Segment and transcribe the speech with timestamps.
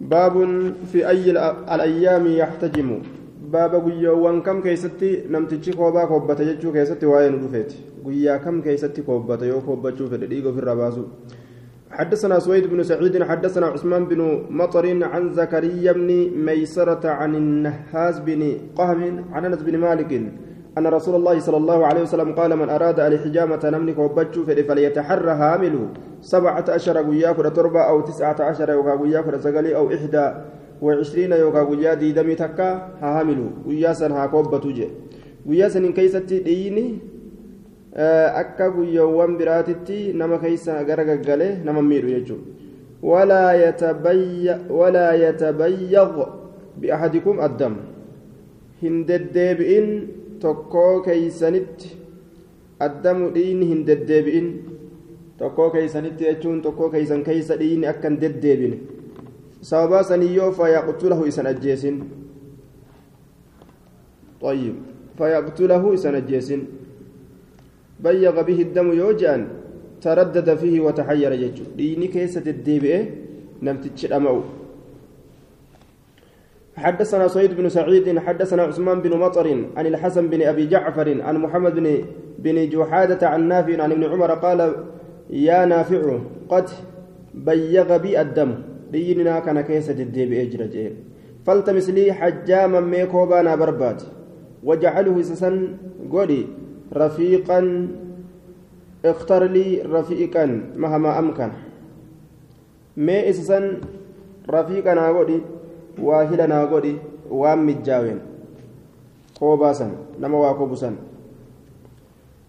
[0.00, 0.34] باب
[0.92, 1.30] في أي
[1.74, 3.02] الأيام يحتجم.
[3.52, 7.72] باب قيوان كم كيستي؟ نمتشي كوبا كوبا تججو كيستي وين رفيت.
[8.04, 11.04] قيا كم كيستي كوبا تيو كوبا تشوف الدقيقة في الرباسو.
[11.90, 14.20] حدثنا سويد بن سعيد حدثنا عثمان بن
[14.50, 16.10] مطر عن زكريا بن
[16.46, 18.42] ميسرة عن النهاز بن
[18.76, 20.12] قهم عن أنس بن مالك
[20.78, 25.88] أن رسول الله صلى الله عليه وسلم قال من أراد الحجامة نملك وبجو فليتحرى هامله
[26.20, 30.32] سبعة عشر قياك تربة أو تسعة عشر يوكا قياك سقلي أو إحدى
[30.82, 34.88] وعشرين يوكا قيا دي دمي تكا هامله قياسا هاكوبة تجي.
[35.46, 36.98] قياسا إن كيستي ديني
[37.94, 42.42] akka guyyoowwan biraatitti nama keessa gara gaggale nama miidhu jechuudha
[43.02, 43.54] walaa
[45.14, 46.14] yatabayyaq
[46.74, 47.86] bi'ahadikum addam
[48.82, 50.10] hin deddeebi'in
[50.43, 51.89] tokkoo keeysanitti
[52.87, 54.47] addamu dhiini hin deddeebi'in
[55.41, 58.79] tokkoo keeysanitti jechuun tokkoo keeysan keeysa dhiini akka hin deddeebine
[59.71, 61.99] sababaa saniyyoo fayaqtulahu isan ajjeesin
[64.41, 64.75] طيب
[65.19, 66.61] فيقتله إسان الجيسين
[68.03, 69.41] بيغ به الدم يوجان
[70.01, 73.01] تردد فيه وتحير يجو ديني كيسة الديبئة
[73.61, 74.37] نمتتش الأمو
[76.76, 81.74] حدثنا سعيد بن سعيد حدثنا عثمان بن مطر عن الحسن بن أبي جعفر عن محمد
[81.74, 81.98] بن
[82.38, 84.74] بن جحادة عن نافع عن ابن عمر قال
[85.30, 86.68] يا نافع قد
[87.34, 88.54] بيغ بي الدم.
[88.92, 90.92] ديننا كان كيسة الديبئة جرجين
[91.46, 94.02] فالتمس لي حجاما ميكوبانا بربات
[94.64, 95.76] وجعله سسن
[96.12, 96.46] قولي
[96.92, 97.88] رفيقا
[99.04, 100.44] اختر لي رفيقا
[100.76, 101.50] مهما أمكن.
[102.96, 103.80] ما إسسن
[104.50, 104.94] رفيقا
[105.98, 106.94] ناغودي واهلا ناغودي
[107.30, 108.18] وام مجاوين
[109.38, 110.96] كوباسا نما واكوبسا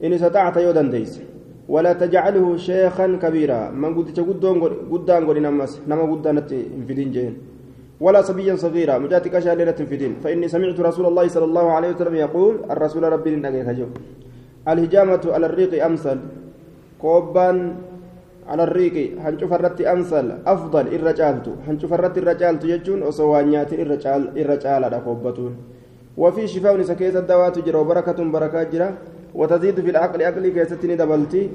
[0.03, 1.21] إن استطعت يودن ديس
[1.69, 4.19] ولا تجعله شيخا كبيرا من قد
[4.91, 6.37] قدان قد نمس نما قدان
[6.77, 7.33] انفدين جين
[8.01, 12.53] ولا صبيا صغيرا مجاتك شالينة انفدين فإني سمعت رسول الله صلى الله عليه وسلم يقول
[12.71, 13.55] الرسول ربي لنك
[14.67, 16.19] الهجامة على الريق أمثل
[17.01, 17.75] كوبان
[18.47, 25.01] على الريق هنشوف الرت أمثل أفضل الرجالت هنشوف الرت الرجالت يجون وسوانيات الرجال الرجال على
[25.05, 25.55] كوبتون
[26.17, 28.89] وفي شفاء نسكيت الدوات جرى وبركة بركات جرى.
[29.35, 31.49] وتزيد في العقل عقلي كيستني دبلتي.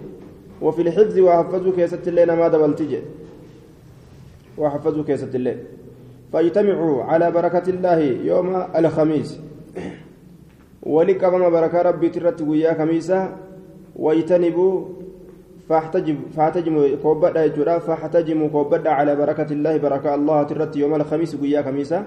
[0.62, 3.00] وفي الحفظ وحفظوا كيست الليل ما دبلتي جي
[4.58, 5.58] وحفظوا كيست الليل.
[6.32, 9.40] فاجتمعوا على بركة الله يوم الخميس.
[10.82, 13.36] ولقبم بركة ربي ترت ويا خميسة.
[13.96, 14.74] ويتنبوا
[15.70, 21.62] فاحتجب فاحتجموا كوبدا يجرا فاحتجموا كوبدا على بركة الله بركة الله ترت يوم الخميس ويا
[21.62, 22.02] خميسة.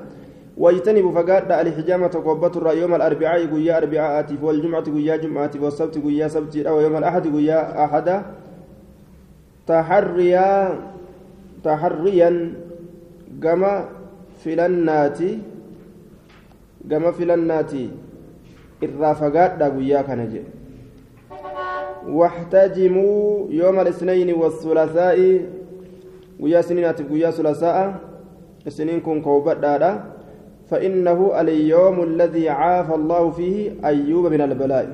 [0.58, 6.82] ويجتنبوا فقاد الحجامة كوبة يوم الأربعاء ويا أربعاء والجمعة ويا جمعة والسبت ويا سبت أو
[6.84, 8.08] يوم الأحد ويا أحد.
[9.68, 10.50] تحريا
[11.64, 12.30] تحريا
[13.44, 13.74] كما
[14.44, 15.40] filannaati
[16.92, 17.84] gama filannaati
[18.86, 20.63] irraa fagaadha guyyaa kana jedhe
[22.10, 25.42] واحتجموا يوم الاثنين والثلاثاء.
[26.40, 27.96] ويا سنين ويا ثلاثاء.
[28.68, 30.04] سنين كن كوبدا
[30.72, 34.88] فإنه اليوم الذي عافى الله فيه أيوب من البلاء.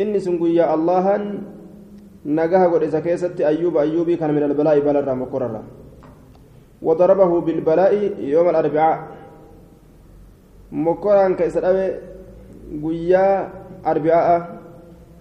[0.00, 1.06] إني سنقول الله
[2.26, 5.22] نجاه قد إذا كيست أيوب أيوبي كان من البلاء بل الرام
[6.82, 8.98] وضربه بالبلاء يوم الأربعاء.
[10.72, 11.64] مكران كيسر
[12.84, 13.48] قيا
[13.86, 14.53] أربعاء.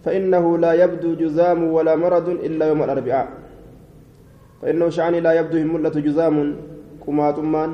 [0.03, 3.27] فإنه لا يبدو جزام ولا مرض إلا يوم الأربعاء.
[4.61, 6.55] فإنه شعني لا يبدو هملة جزام
[7.05, 7.71] كما تمان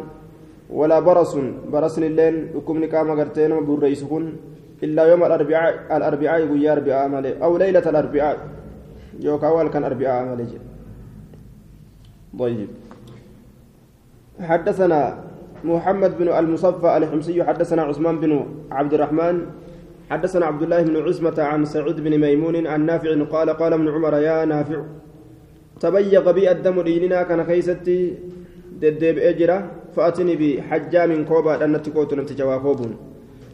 [0.69, 1.37] ولا برص
[1.73, 4.23] برص الليل وكم نكام قرتين بريسكن
[4.83, 7.09] إلا يوم الأربعاء الأربعاء قيا أربعاء
[7.43, 8.37] أو ليلة الأربعاء.
[9.19, 10.45] يوكاوال كان أربعاء مالي
[12.39, 12.69] طيب.
[14.39, 15.01] حدثنا
[15.63, 19.35] محمد بن المصفى الحمصي حدثنا عثمان بن عبد الرحمن
[20.09, 24.13] حدثنا عبد الله بن عزمة عن سعود بن ميمون عن نافع قال قال ابن عمر
[24.27, 24.79] يا نافع
[25.79, 27.99] تبيغ بي الدم ديننا كان كيستي
[28.81, 29.57] ددب اجرا
[29.95, 32.91] فأتني بحجام كوبا ان تكوت نمتجوا كوبون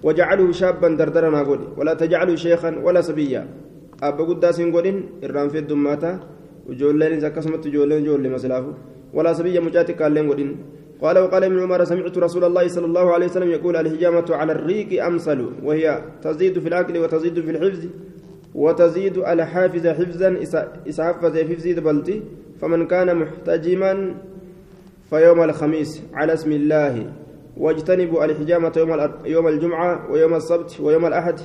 [0.03, 3.41] وجعله شابا دردرنا قولي ولا تجعله شيخا ولا صبيا.
[4.03, 6.11] أبا قداس قولين إرام في الدماتا
[6.67, 8.71] وجولين زكسمت جولين جولين مسلافو.
[9.13, 10.13] ولا صبيا مجاتك قال
[11.01, 15.05] قال وقال ابن عمر سمعت رسول الله صلى الله عليه وسلم يقول الهجامة على الريق
[15.05, 17.85] أمثل وهي تزيد في العقل وتزيد في الحفظ
[18.55, 20.27] وتزيد الحافظ حفظا
[20.87, 22.21] إذا حفظ حفظ دبلتي
[22.61, 24.15] فمن كان محتجما
[25.09, 27.13] فيوم الخميس على اسم الله.
[27.57, 31.39] واجتنبوا الحجامة يوم يوم الجمعة ويوم السبت ويوم الأحد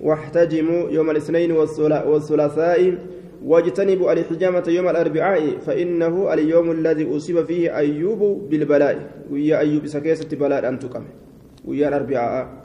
[0.00, 2.98] واحتجموا يوم الاثنين والثلاثاء
[3.44, 8.96] واجتنبوا الحجامة يوم الأربعاء فإنه اليوم الذي أصيب فيه أيوب بالبلاء.
[9.30, 11.04] ويا أيوب سكيسة بلاء أن تقم
[11.64, 12.64] ويا الأربعاء.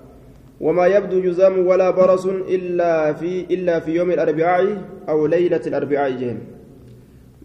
[0.61, 4.65] وما يبدو جزام ولا برص إلا في إلا في يوم الأربعاء
[5.09, 6.11] أو ليلة الأربعاء.
[6.11, 6.39] جين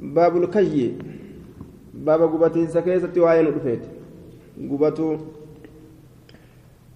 [0.00, 0.94] باب الكي.
[1.94, 3.84] باب قبتين سكيسة وعين الفيت
[4.70, 5.16] قبتو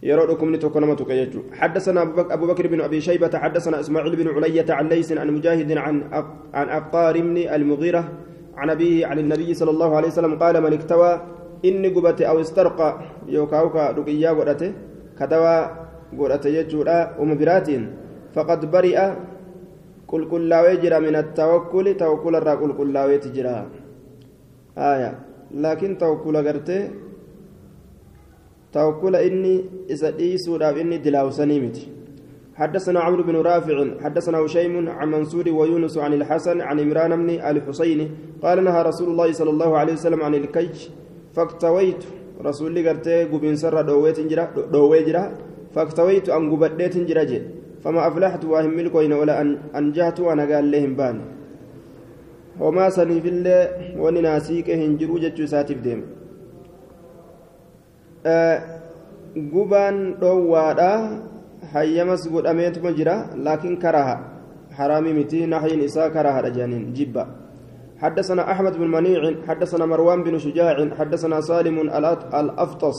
[0.03, 2.03] يرى لكم لتكون تكيجو حدثنا
[2.37, 6.03] أبو بكر بن أبي شيبة حدثنا إسماعيل بن علية عن ليس عن مجاهد عن
[6.55, 7.15] عن أقار
[7.56, 8.05] المغيرة
[8.56, 11.21] عن أبيه عن النبي صلى الله عليه وسلم قال من اكتوى
[11.65, 14.73] إني قبت أو استرقى يوكاوكا رقيا قرأته
[15.19, 15.56] كتوى
[16.19, 17.69] قرأته يجورا ومبرات
[18.35, 18.99] فقد برئ
[20.09, 23.47] قل كل وجر من التوكل توكل الرا قل كل وجر
[24.79, 25.12] آية
[25.51, 26.81] لكن توكل قرته
[28.73, 31.88] توكل إني إذا إيسوداف إني دلاوسني متي
[32.55, 38.11] حدثنا عمرو بن رافع حدثنا هشيم عن منصور ويونس عن الحسن عن عمران بن الحسين
[38.43, 40.88] قال نهى رسول الله صلى الله عليه وسلم عن الكيج
[41.35, 42.05] فاكتويت
[42.44, 43.81] رسول لي قرتي قبين سر
[44.73, 45.25] دوي جرا
[45.75, 47.25] فاكتويت أن قبديت جرا
[47.85, 51.20] فما أفلحت واهم ملكوين ولا أن أنجحت وأنا قال لهم بان
[52.61, 53.56] وما سني في الله
[54.03, 55.79] ونناسيك هنجرو جتشو ساتف
[59.35, 60.93] gubaan dhoowwaadha.
[61.73, 63.31] Hayyamas godhameetuma jira.
[63.37, 64.38] Laakiin karaha.
[64.79, 67.25] حرامي متي نحين إساء كراها رجانين جبا
[67.99, 71.76] حدثنا أحمد بن منيع حدثنا مروان بن شجاع حدثنا سالم
[72.41, 72.99] الأفطس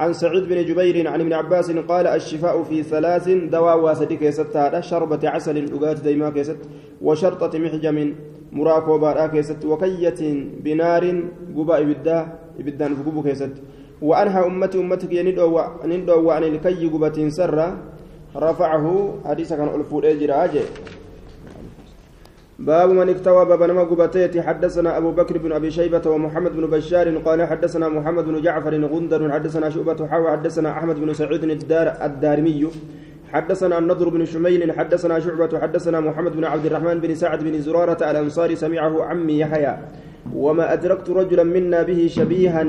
[0.00, 5.28] عن سعيد بن جبير عن ابن عباس قال الشفاء في ثلاث دواء واسد كيست شربة
[5.28, 6.60] عسل أقات ديما كيست
[7.02, 8.14] وشرطة محجم
[9.02, 10.20] بارا كيست وكية
[10.64, 11.04] بنار
[11.56, 12.18] قباء إبدا
[12.60, 13.54] إبدان فقبو كيست
[14.02, 17.68] وأنهى أمتي أمتك يندو عن الكي قبة سرة
[18.36, 18.86] رفعه.
[19.24, 20.64] حديث كان ألفور إجر أجي
[22.58, 23.84] باب من اكتوى باب نما
[24.42, 29.32] حدثنا أبو بكر بن أبي شيبة ومحمد بن بشار قال حدثنا محمد بن جعفر غندر.
[29.32, 30.30] حدثنا شعبة حاوى.
[30.30, 32.66] حدثنا أحمد بن سعيد الدار الدارمي.
[33.32, 34.72] حدثنا النضر بن شميل.
[34.72, 35.58] حدثنا شعبة.
[35.58, 38.56] حدثنا محمد بن عبد الرحمن بن سعد بن زرارة الأنصاري.
[38.56, 39.74] سمعه عمي يحيى.
[40.34, 42.62] وما أدركت رجلا منا به شبيها.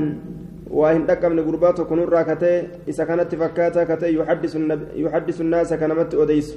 [0.74, 4.54] وإن دكمن غربات كنور راكته إذا كانت فكاتا كته يحدث
[4.96, 6.48] يحدث الناس كنمت أديس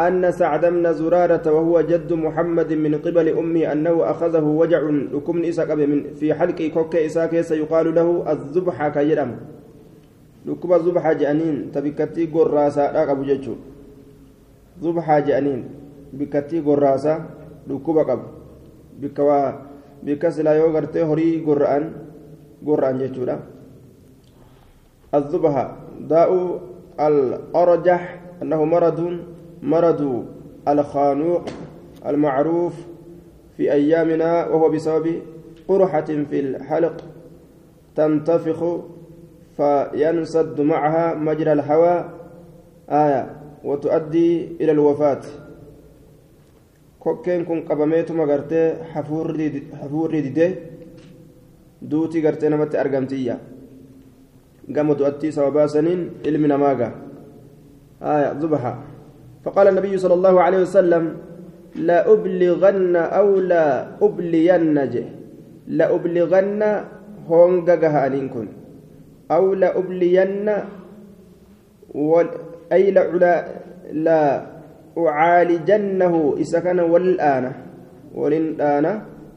[0.00, 4.80] أن سعد بن زرارة وهو جد محمد من قبل أمي أنه أخذه وجع
[5.14, 9.30] لكم إساك من في حلق كوك إساك سيقال له الذبحة كيرم
[10.46, 12.82] لكم الذبحة جانين تبكتي قراسة
[13.12, 13.54] أبو ججو
[14.82, 15.60] ذبحة جانين
[16.12, 17.14] بكتي قراسة
[17.66, 18.20] لكم قب
[19.00, 19.42] بكوا
[20.02, 22.05] بكسلا يوغرتي هري قرآن
[22.66, 23.40] قرآن جتورا
[25.14, 26.60] الذبحة داء
[27.00, 29.18] الأرجح أنه مرض
[29.62, 30.24] مرض
[30.68, 31.42] الخانوق
[32.06, 32.74] المعروف
[33.56, 35.22] في أيامنا وهو بسبب
[35.68, 37.04] قرحة في الحلق
[37.96, 38.80] تنتفخ
[39.56, 42.10] فينسد معها مجرى الهواء
[42.90, 45.20] آية وتؤدي إلى الوفاة
[51.82, 53.38] duutii gartee namatti argamtiyya.
[54.68, 56.92] Gama du'attii sababaa saniin ilmi namaa gaa.
[58.40, 58.78] ذبحة
[59.44, 61.16] فقال النبي صلى الله عليه وسلم
[61.76, 64.74] لا أبلغن أو لا أبلين
[65.66, 66.62] لا أبلغن
[67.28, 68.48] هونغا أنينكن
[69.30, 70.48] أو لا أبلين
[72.72, 73.44] أي لا
[73.92, 74.22] لا
[74.98, 77.52] أعالجنه إذا كان والآن
[78.14, 78.86] وللآن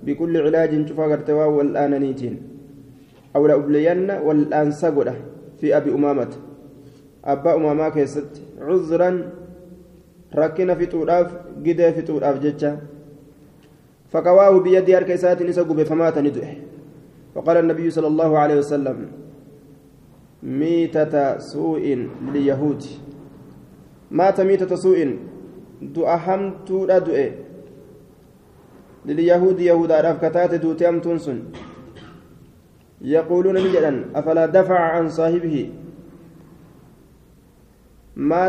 [0.03, 2.35] بكل علاج شوفا قرتوا والآن نيتين.
[3.35, 5.15] أو لا أبلين والآن سقده
[5.59, 6.31] في أبي أمامة.
[7.25, 8.31] أبا أمامة كيست.
[8.61, 9.11] عذرا.
[10.29, 11.31] rakkina fixuudhaaf
[11.63, 12.77] gidee fixuudhaaf jecha
[14.09, 16.53] فقواه بيد أركيسات نسقب فمات ندعه
[17.35, 18.97] فقال النبي صلى الله عليه وسلم
[20.43, 21.85] ميتة سوء
[22.33, 22.83] لليهود.
[24.11, 25.17] مات ميتة سوء.
[25.81, 27.17] دؤهمت ردؤ
[29.05, 29.91] لليهود يهود
[30.21, 31.39] كتات دوتي أمتنسن
[33.01, 35.69] يقولون نجدا أفلا دفع عن صاحبه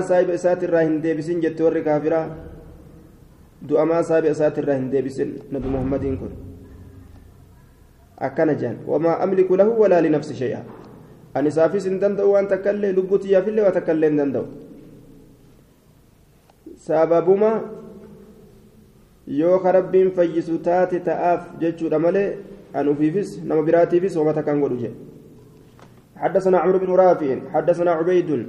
[0.03, 2.27] saahiba isaati irraa hin deebisin jette warri kaafiraa
[3.69, 6.33] du'a maa saahiba isaati irraa hin deebisin nabi muhammadiin kun
[8.29, 10.63] akkana jedhan wamaa amliku lahu walaa linafsi shay'a
[11.35, 13.75] ani isaafis hin danda'u waan takkaillee lubbuu xiyyaafillee waa
[19.31, 22.37] yoo ka rabbiin fayyisu taate ta'aaf jechuudha malee
[22.75, 24.99] an ufiifis nama biraatiifis wama takkan godhu jedhe
[26.21, 28.47] حدثنا عمرو بن رافع حدثنا عبيد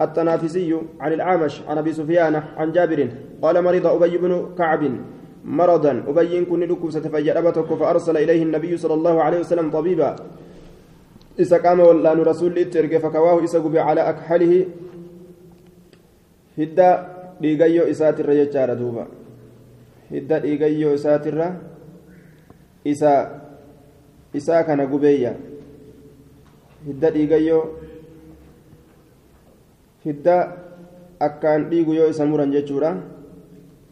[0.00, 0.70] التنافسي
[1.00, 3.00] عن الأعمش عن أبي سفيان عن جابر
[3.42, 4.82] قال مرض أبي بن كعب
[5.44, 5.92] مرضا.
[6.08, 10.16] أبين كن لكوسة فجأبتك فأرسل إليه النبي صلى الله عليه وسلم طبيبا.
[11.38, 14.66] إذا قام ولا رسول إترك فكواه إسا على أكحله.
[16.58, 16.90] هدى
[17.40, 19.06] dhiigayyoo isaatirra jechaadha duuba
[20.10, 21.48] hidda dhiigayyoo isaatirra
[22.84, 23.12] isa
[24.34, 25.34] isaa kana gubeeyya
[26.86, 27.64] hidda dhiigayyoo
[30.04, 30.36] hidda
[31.20, 32.96] akkaan dhiigu yoo isa muran jechuudha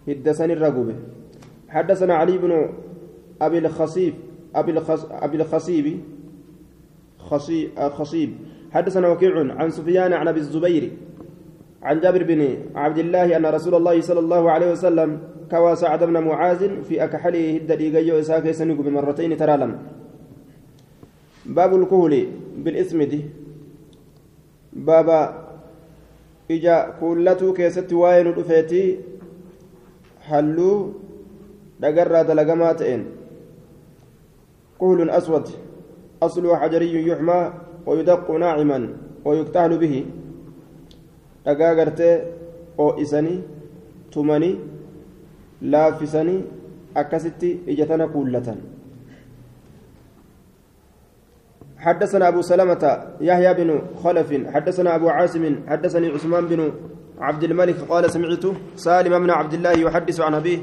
[0.07, 0.97] hidda sanirra gube
[1.67, 2.73] حدثنا علي بن
[3.43, 4.15] أبي الخصيب
[4.55, 5.07] أبي, الخص...
[5.11, 6.01] أبي الخصيب
[7.19, 8.31] خصيب, خصيب
[8.71, 10.91] حدثنا وكيع عن سفيان عن أبي الزبير
[11.83, 15.19] عن جابر بن عبد الله أن رسول الله صلى الله عليه وسلم
[15.51, 19.79] كوى سعد بن معاذ في أكحله الدليقي إساك يسنق بمرتين ترالم.
[21.47, 22.27] باب الكهل
[22.57, 23.13] بالإسمد
[24.73, 25.21] بابا
[26.51, 28.99] إجا كلتو كيست واين الأفيتي
[30.27, 30.93] حلو
[31.81, 33.01] دقرى دلقماتين
[34.81, 35.47] كهل أسود.
[36.23, 37.53] أصله حجري يحمى
[37.87, 38.79] ويدق ناعما
[39.25, 40.07] ويكتهل به.
[41.47, 42.15] dhagaa gartee
[42.85, 43.45] oo'isanii
[44.11, 44.59] tumanii
[45.73, 46.41] laaffisanii
[46.95, 48.59] akkasitti ija tana kuullatan.
[51.87, 52.85] حدثنا أبو سلمة
[53.21, 56.73] يحيى بن خلف حدثنا أبو عاصم حدثني عثمان بن
[57.21, 58.45] عبد الملك قال سمعت
[58.77, 60.59] سالم بن عبد الله يحدث عن أبيه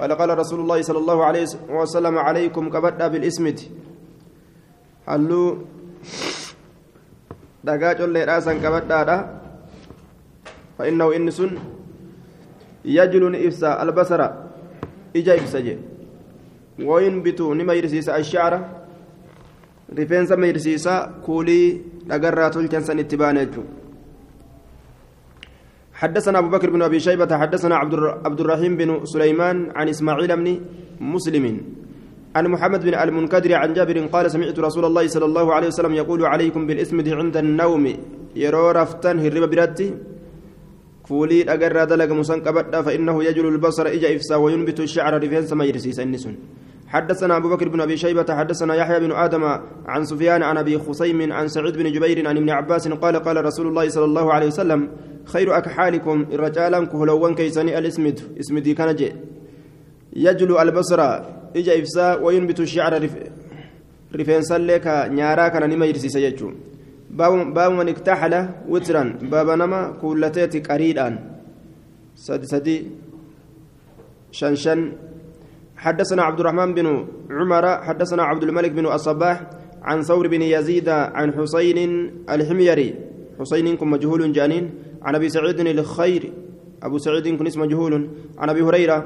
[0.00, 3.58] قال قال رسول الله صلى الله عليه وسلم عليكم كبدأ بالإسمت.
[5.08, 5.58] هلو
[7.64, 9.10] دقاج اللي راسا كبدأ
[10.78, 11.42] فإنه إنس
[12.84, 14.47] يجل إفسا البصر.
[15.16, 15.76] إجا إفسا جي
[16.88, 18.52] وينبت نما يرسيس الشعر
[19.98, 20.88] رفنسا ما يرسيس
[21.26, 21.60] كولي
[22.10, 23.46] أقرى تلجنسا اتبانا
[25.98, 27.74] حدثنا أبو بكر بن أبي شيبة حدثنا
[28.26, 30.60] عبد الرحيم بن سليمان عن إسماعيل بن
[31.00, 31.44] مسلم
[32.36, 36.20] عن محمد بن المنكدر عن جابر قال سمعت رسول الله صلى الله عليه وسلم يقول
[36.26, 37.84] عليكم بالإسم عند النوم
[38.36, 39.88] يرو رفتن هرب براتي
[41.08, 46.00] فولي أجر دلق مسن قبدا فإنه يجل البصر إجا إفسا وينبت الشعر رفينس ما يرسيس
[46.00, 46.36] النسون
[46.88, 49.44] حدثنا أبو بكر بن أبي شيبة حدثنا يحيى بن آدم
[49.86, 53.66] عن سفيان عن أبي خصيم عن سعيد بن جبير عن ابن عباس قال قال رسول
[53.66, 54.88] الله صلى الله عليه وسلم
[55.24, 59.12] خير أكحالكم الرجالا كهلوان كيساني الاسمد اسمدي كان جي
[60.16, 61.00] يجل البصر
[61.56, 63.14] إجا إفسا وينبت الشعر رف
[64.16, 64.86] رفينس لك
[65.16, 66.48] نيارا كان نما يرسيس يجو
[67.10, 69.02] باب من اكتحل وترا.
[69.22, 71.18] باب نما كولتيت قريدان
[72.14, 72.76] سدي سدي.
[74.30, 74.92] شنشن.
[75.76, 76.86] حدثنا عبد الرحمن بن
[77.30, 79.36] عمر حدثنا عبد الملك بن الصباح
[79.82, 81.78] عن ثور بن يزيد عن حسين
[82.30, 82.94] الحميري.
[83.40, 84.70] حسين كن مجهول جانين.
[85.02, 86.32] عن أبي سعيد الخير.
[86.82, 88.08] أبو سعيد كن اسم مجهول.
[88.38, 88.98] عن أبي هريرة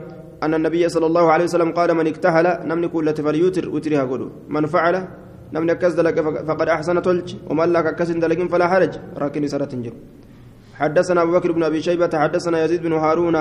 [0.42, 4.30] أن النبي صلى الله عليه وسلم قال من اكتحل نملك كل فليوتر وترها قولوا.
[4.48, 5.08] من فعل
[5.54, 6.16] نمني أكس دلق
[6.48, 9.94] فقد أحسن تلج ومن لك أكس دلق فلا حرج راكن سرة تنجر
[10.80, 13.36] حدثنا أبو بكر بن أبي شيبة حدثنا يزيد بن هارون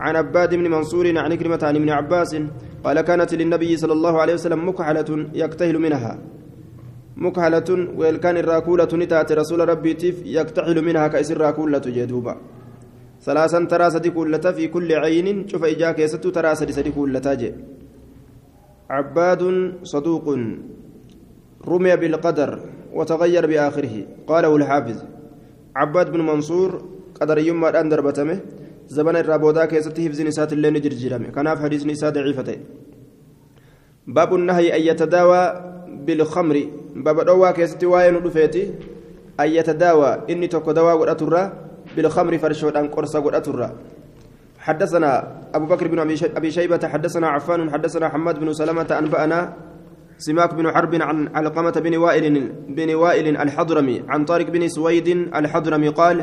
[0.00, 2.32] عن عباد بن منصور عن كلمة عن ابن عباس
[2.84, 6.18] قال كانت للنبي صلى الله عليه وسلم مكحلة يكتهل منها.
[7.16, 12.34] مكحلة ويلكان الراكولة نتات رسول ربي تيف يكتحل منها كأس الراكولة جدوبا.
[13.20, 16.52] ثلاثا ترى كلة في كل عين شوف إجاك يستو ترى
[16.96, 17.54] كلة
[18.90, 19.42] عباد
[19.82, 20.26] صدوق.
[21.68, 22.60] رمي بالقدر
[22.92, 24.06] وتغير بآخره.
[24.26, 24.98] قاله الحافظ.
[25.76, 26.70] عباد بن منصور
[27.20, 28.38] قدر يوم أن دربتمه
[28.88, 30.76] زمن الرابودا كيسته في نسات اللين
[31.34, 32.60] كان في حديث نساء ضعيفتين.
[34.06, 35.42] باب النهي أن يتداوى
[36.06, 36.56] بالخمر.
[36.96, 38.74] باب دوا كيستي واين دفيتي
[39.40, 41.42] أن يتداوى إني تكو دوا قرأترا
[41.96, 43.68] بالخمر فرشود أن قرص قرأترا
[44.58, 45.10] حدثنا
[45.54, 45.98] أبو بكر بن
[46.36, 49.69] أبي شيبة حدثنا عفان حدثنا حماد بن سلمة أنبأنا
[50.20, 55.88] سماك بن حرب عن علقمة بن وائل بن وائل الحضرمي عن طارق بن سويد الحضرمي
[55.88, 56.18] قال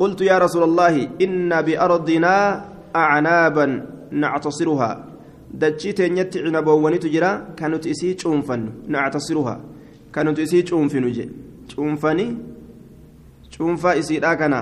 [0.00, 2.34] قلت يا رسول الله إن بأرضنا
[2.96, 3.66] أعنابا
[4.10, 4.90] نعتصرها.
[5.54, 8.60] دجيت نيت عنب ونتجرا كانت إسي شوفن
[8.94, 9.54] نعتصرها.
[10.14, 11.26] كانت إسي شوفن جي.
[11.70, 12.26] شوفني
[13.50, 14.60] شوفا إسي راكنا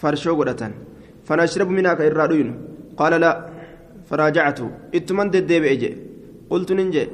[0.00, 0.72] فرشو قدتان
[1.26, 2.48] فنشرب منها كإرادين
[2.98, 3.32] قال لا
[4.08, 4.60] فراجعت.
[4.94, 5.90] إتمن ددي
[6.50, 7.04] قلت ننجي.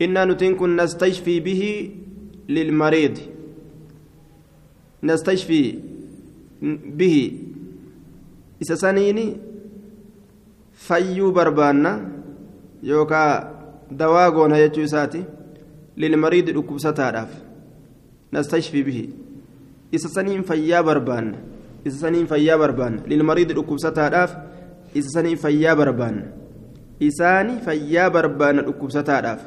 [0.00, 1.62] إنا نتن كن نستشفي به
[2.48, 3.18] للمريض.
[5.02, 5.78] نستشفي
[6.98, 7.16] به.
[8.62, 9.36] إسسانيني
[10.72, 12.08] فيو بربانا
[12.82, 13.22] يوكا
[13.90, 15.24] دواغون هيجو ساتي
[15.96, 17.30] للمريض ركوبستاراف
[18.32, 19.08] نستشفي به.
[19.94, 21.34] إسسانين فيا بربان.
[21.86, 23.00] إسسانين فيا بربان.
[23.06, 24.30] للمريض ركوبستاراف
[24.96, 26.16] إسسانين فيا بربان.
[27.02, 29.40] isaani fayyaa barbaanna dhukkubsataadhaaf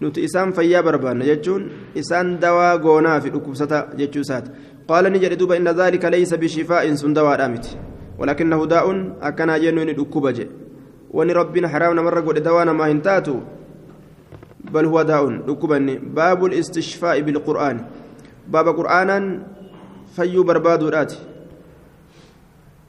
[0.00, 4.50] jechuun isaan dawaa goonaa fi dhukkubsata jechuu isaati
[4.88, 7.78] qaala ni jedhe duuba inna dhaalika laysa bishifaa'in sun dawaadhaa miti
[8.18, 10.52] walakinahu daa'un akkanaa jennu inni dhukkuba jedhe
[11.10, 13.42] wani rabbiin haraam namarra godhe dawaa namaa hin taatu
[14.72, 17.80] bal huwa daa'un dhukkubanni baabul istishfaa'i bilqur'aan
[18.46, 19.24] baaba qur'aanaan
[20.16, 21.36] fayyuu barbaaduudhaati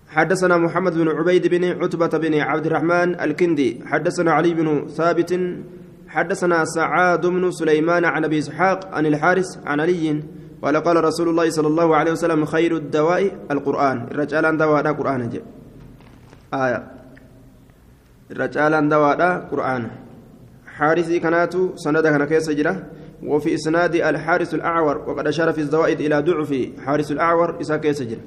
[0.07, 5.31] حدثنا محمد بن عبيد بن عتبة بن عبد الرحمن الكندي حدثنا علي بن ثابت
[6.17, 10.23] حدثنا سعاد بن سليمان عن أبي إسحاق عن الحارث عن علي
[10.61, 14.07] قال قال رسول الله صلى الله عليه وسلم خير الدواء القرآن.
[14.11, 15.41] الرجال دواء قرآن جب
[16.53, 16.91] آية.
[18.31, 19.21] الرجال دواء
[19.51, 19.87] قرآن.
[20.65, 22.83] حارثي كانت سند كان كيس جرا.
[23.23, 26.51] وفي إسناد الحارث الأعور وقد أشار في الزوائد إلى ضعف
[26.85, 28.21] حارث الأعور إسا كيس جرا.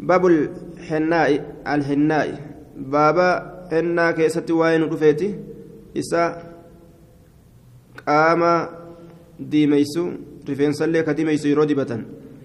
[0.00, 1.30] باب الحناء
[1.66, 2.28] الحناء.
[2.76, 3.30] بابا
[3.70, 5.38] حنا كيست وين رفيتي؟
[5.98, 6.53] إسا
[8.08, 8.42] قام
[9.40, 10.04] ديميسو
[10.48, 11.92] رفين صلي كديميسو يرودبة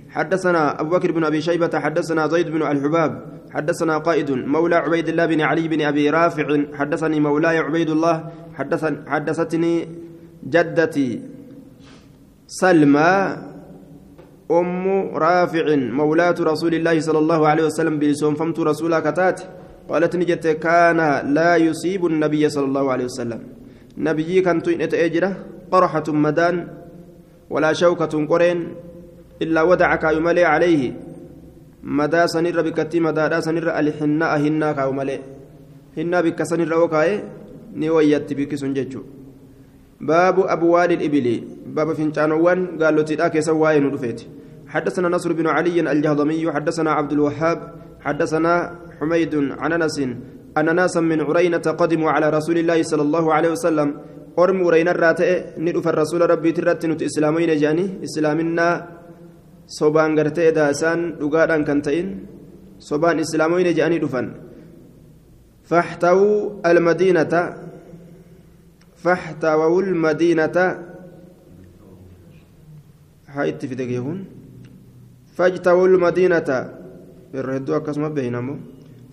[0.09, 3.11] حدثنا أبو بكر بن أبي شيبة حدثنا زيد بن الحباب
[3.55, 6.47] حدثنا قائد مولى عبيد الله بن علي بن أبي رافع
[6.79, 8.15] حدثني مولاي عبيد الله
[8.57, 9.73] حدثن حدثتني
[10.53, 11.09] جدتي
[12.47, 13.13] سلمى
[14.51, 14.85] أم
[15.25, 19.41] رافع مولاة رسول الله صلى الله عليه وسلم بلسون فمت رسولها كتات
[19.89, 20.99] قالت نجت كان
[21.33, 23.41] لا يصيب النبي صلى الله عليه وسلم
[23.99, 25.31] نبيي كانت أجرة
[25.71, 26.55] قرحة مدان
[27.49, 28.59] ولا شوكة قرين
[29.41, 30.81] إلا ودع كايملي عليه.
[31.83, 35.19] مدى سنر بكتي مدى سنر الحناء هنا كايملي
[35.97, 37.23] هنا بك سنر وكاي
[37.75, 39.01] نويت بك سنججو.
[40.01, 41.27] باب أبوال الإبل.
[41.75, 44.21] باب فنشانوان قال له تلاك سواين رفيت
[44.67, 47.59] حدثنا نصر بن علي الجهضمي حدثنا عبد الوهاب
[48.01, 48.53] حدثنا
[48.99, 49.97] حميد عن أنس
[50.59, 53.89] أن ناسا من عرينة قدموا على رسول الله صلى الله عليه وسلم
[54.39, 58.73] ta'e ni dhufa rasuula rabbiitirratti nuti islaamoyne jedhanii islaaminaa
[59.67, 62.07] sobaan gartee edaa isaan dhugaadhaan kan ta'in
[62.79, 64.27] sobaan islaamoyne jedhanii dhufan
[65.69, 67.33] فاحتووا المدينة
[69.03, 70.57] فاحتووا المدينة
[73.27, 73.75] هاي في
[75.35, 76.49] فاجتووا المدينة
[77.35, 78.47] الرهدو أكسم بينهم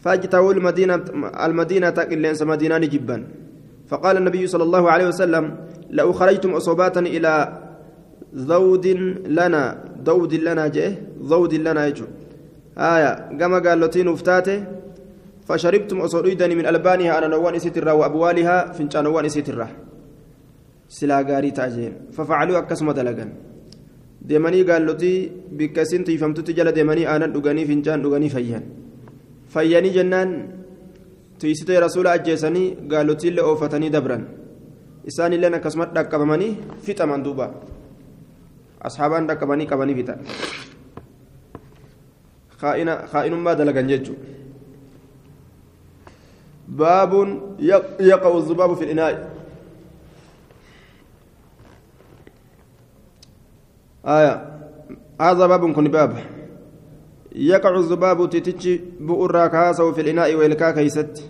[0.06, 0.94] فاجتووا المدينة
[1.46, 3.16] المدينة إلا مدينة جبا
[3.90, 5.44] فقال النبي صلى الله عليه وسلم
[5.90, 7.32] لو خرجتم أصوباتا إلى
[8.50, 8.86] ذود
[9.38, 9.62] لنا
[10.06, 10.94] ذود لنا جه
[11.30, 12.06] ذود لنا يجو.
[12.78, 14.58] آية كما قال لتين افتاته
[15.46, 19.68] فشربتم أصوليدني من ألبانها أنا نوان إسيترا وأبوالها فنشان نوان إسيترا
[20.88, 23.26] سلا غاري تاجين ففعلوا أكسم دلقا
[24.26, 28.64] gaallotii bikka isin tiifamtutti jala deemanii aanan dhuganii fincaan dhuganii fayyan
[29.56, 30.32] fayyanii jennaan
[31.40, 34.24] tiisitee rasuula ajjeesanii gaalotiillee oofatanii dabran
[35.12, 36.52] isaanilleen akkasumas dhaqqabamanii
[36.88, 37.46] fixaman duuba
[38.90, 40.20] asxaabaan dhaqqabanii qabanii fixan
[43.12, 44.34] kaa'inummaa dalagan jechuudha
[46.82, 47.30] baabuun
[48.10, 49.16] yaqa'u zubaabu fi dhinaa'i
[54.06, 54.34] آية
[55.20, 56.35] هذا باب كن باب
[57.36, 61.24] يقع الذباب تتج بؤر كاسو في الإناء وإلكا كيست.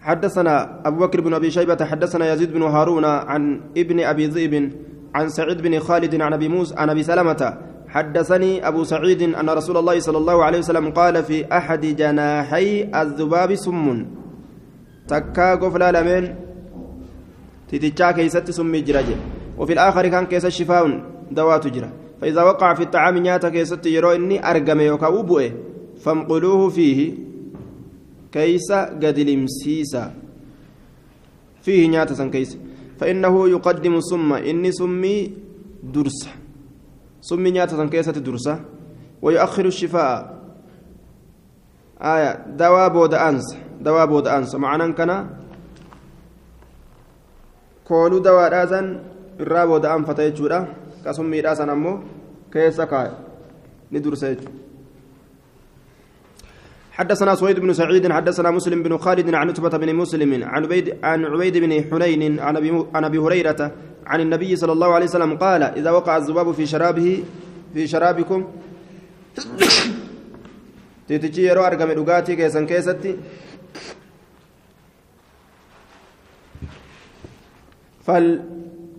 [0.00, 4.72] حدثنا أبو بكر بن أبي شيبة حدثنا يزيد بن هارون عن ابن أبي ذئب
[5.14, 7.58] عن سعيد بن خالد عن أبي موسى عن أبي سلمة.
[7.88, 13.54] حدثني أبو سعيد أن رسول الله صلى الله عليه وسلم قال في أحد جناحي الذباب
[13.54, 14.06] سم.
[15.08, 16.34] تكا قفلا لمن
[17.68, 19.16] تتجا كيست سم جرجة.
[19.58, 20.84] وفي الآخر كان كيس شفاء
[21.30, 21.90] دواء تجرى
[22.22, 25.50] فإذا وقع في الطعام نياتا كيست يرو إني أرقم يوكاو بؤه
[25.98, 27.18] فانقلوه فيه
[28.32, 30.14] كيس قد لمسيسا
[31.62, 32.58] فيه نياتا كيس.
[33.02, 35.34] فإنه يقدم ثم إني سمي
[35.82, 36.30] درسة.
[37.20, 38.60] سمي نياتا كيسة درسة.
[39.22, 40.38] ويؤخر الشفاء.
[42.02, 43.56] آية دواء بود أنس.
[43.80, 44.54] دواء بود أنس.
[44.54, 45.26] معنى كان
[47.84, 50.66] كولو دواء رازن irraa booda anfata jechuudha
[51.04, 51.96] qasummiidhaa san ammoo
[52.52, 53.10] keessa kaa'e.
[53.90, 54.62] Ni dursa jechuudha.
[56.92, 61.24] حدثنا سويد بن سعيد حدثنا مسلم بن خالد عن عتبة بن مسلم عن عبيد عن
[61.24, 62.40] عبيد بن حنين
[62.94, 63.72] عن ابي هريرة
[64.06, 67.24] عن النبي صلى الله عليه وسلم قال إذا وقع الذباب في شرابه
[67.74, 68.44] في شرابكم
[71.08, 73.16] تيتجي يرو أرقم دقاتي كيسن كيستي.
[78.06, 78.40] فليغمسه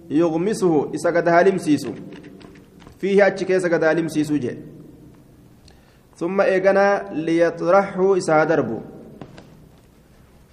[0.09, 1.91] isa gad haa lumsiisu
[2.99, 4.57] فيه achi keessa gad haa lumsiisu jedhe.
[6.15, 8.79] ثم eegana ليطرحه isa darbu.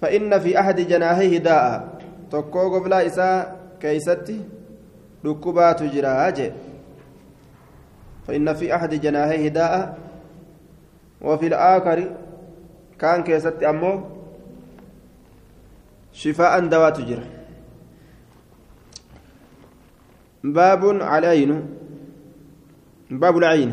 [0.01, 2.01] فإن في أحد جناحيه داء.
[2.31, 4.39] tokko koola isaa keessatti
[5.25, 6.51] dhukkubatu jira jedha
[8.27, 9.97] فإن في أحد جناحيه داء.
[11.21, 12.15] وفي الآخر
[12.99, 14.03] kaan keessatti ammoo
[16.13, 17.40] شفاء دواء tu jira
[20.43, 21.51] باب العين
[23.11, 23.71] باب العين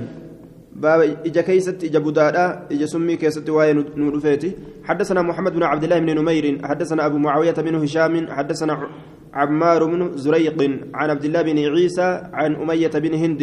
[0.76, 4.52] باب ija keessatti ija badaadha ija summii keessatti waa'ee nu dhufeeti
[4.84, 8.88] حدثنا محمد بن عبد الله بن نمير حدثنا أبو معاوية بن هشام حدثنا
[9.34, 10.62] عمار بن زريق
[10.94, 13.42] عن عبد الله بن عيسى عن أمية بن هند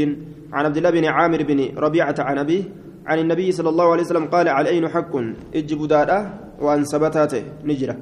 [0.53, 2.63] عن عبد الله بن عامر بن ربيعة عن أبيه
[3.05, 5.15] عن النبي صلى الله عليه وسلم قال العين حق
[5.55, 6.19] إج بدادا
[6.59, 7.97] وأن ثبتاته نجرة.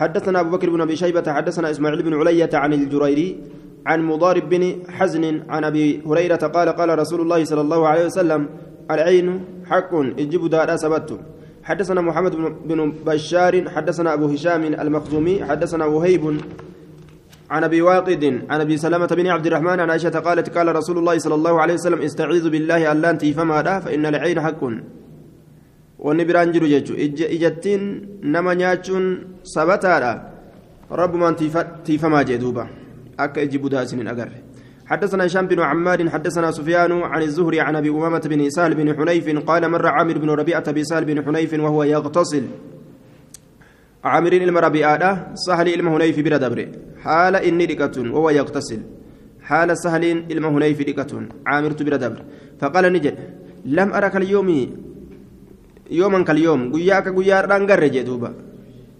[0.00, 3.28] حدثنا أبو بكر بن أبي شيبة حدثنا إسماعيل بن علية عن الجريري
[3.86, 8.48] عن مضارب بن حزن عن أبي هريرة قال قال رسول الله صلى الله عليه وسلم
[8.90, 11.20] العين حق اجب دارا سبت.
[11.62, 12.34] حدثنا محمد
[12.64, 16.24] بن بشار حدثنا أبو هشام المخزومي حدثنا وهيب
[17.50, 21.18] عن أبي واقد عن أبي سلمة بن عبد الرحمن عن عائشة قالت قال رسول الله
[21.18, 24.64] صلى الله عليه وسلم استعيذ بالله أن تي فما فإن العين حق.
[26.06, 26.94] ونبران جرو جيتشو
[27.34, 27.82] اجتين
[28.32, 29.04] نما نياتشون
[29.54, 30.12] سبتارا
[31.00, 31.36] رب من
[31.86, 32.64] تيفما جدوبا
[33.20, 34.30] أكا يجيب داسن أجر
[34.90, 39.26] حدثنا هشام بن عمار حدثنا سفيان عن الزهري عن ابي امامه بن سهل بن حنيف
[39.48, 42.44] قال مر عامر بن ربيعه بسهل بن حنيف وهو يغتسل
[44.04, 46.68] عامر المربيعه سهل الم حنيف بردبر
[47.02, 48.80] حال اني دقه وهو يغتسل
[49.48, 51.12] حال سهل الم حنيف دقه
[51.46, 52.20] عامر بردبر
[52.60, 53.16] فقال نجد
[53.64, 54.50] لم ارك اليوم
[55.90, 58.30] يوما كاليوم قياك قيار رانقر جدوبا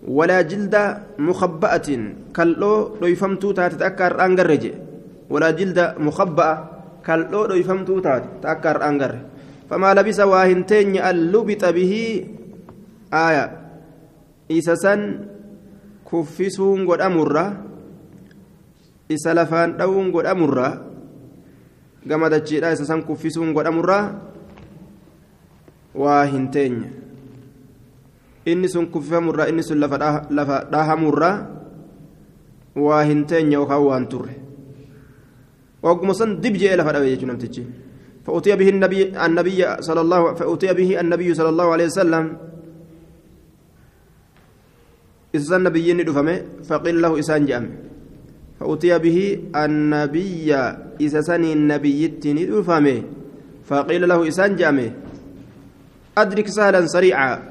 [0.08, 0.74] ولا جلد
[1.18, 1.88] مخبأة
[2.34, 2.72] كالو
[3.02, 4.50] ريفمتو تاتتأكار رانقر
[5.30, 6.54] ولا جلد مخبأة
[7.06, 9.12] كالو ريفمتو تاتتأكار رانقر
[9.70, 11.92] فما لبس واهنتين اللبط به.
[13.14, 13.46] آية.
[14.50, 14.94] إسسا
[16.10, 17.46] كفسون قد أمرة
[19.14, 19.32] إسا
[19.78, 20.68] دون قد أمرة
[22.10, 24.00] قام دجيرا إسسا كفسون قد أمرة
[25.94, 26.88] waa hin teenye
[28.46, 31.36] inni sun kuffifamurraa inni sun lafa dhahamurraa
[32.76, 34.34] waa hin teenye yookaan waan turre
[35.82, 37.64] ogguma san dib je'ee lafa dhabe jechuun namtichi
[38.20, 42.24] فأتي به النبي النبي صلى الله فأتي به النبي صلى الله عليه وسلم
[45.34, 46.36] إذا النبي ندفمه
[46.68, 47.64] فقيل له إسان جام
[48.60, 49.18] فأتي به
[49.56, 50.52] النبي
[51.00, 52.98] إذا سني النبي ندفمه
[53.64, 54.88] فقيل له إسان جامه
[56.18, 57.50] أدرك سهلا سريعا.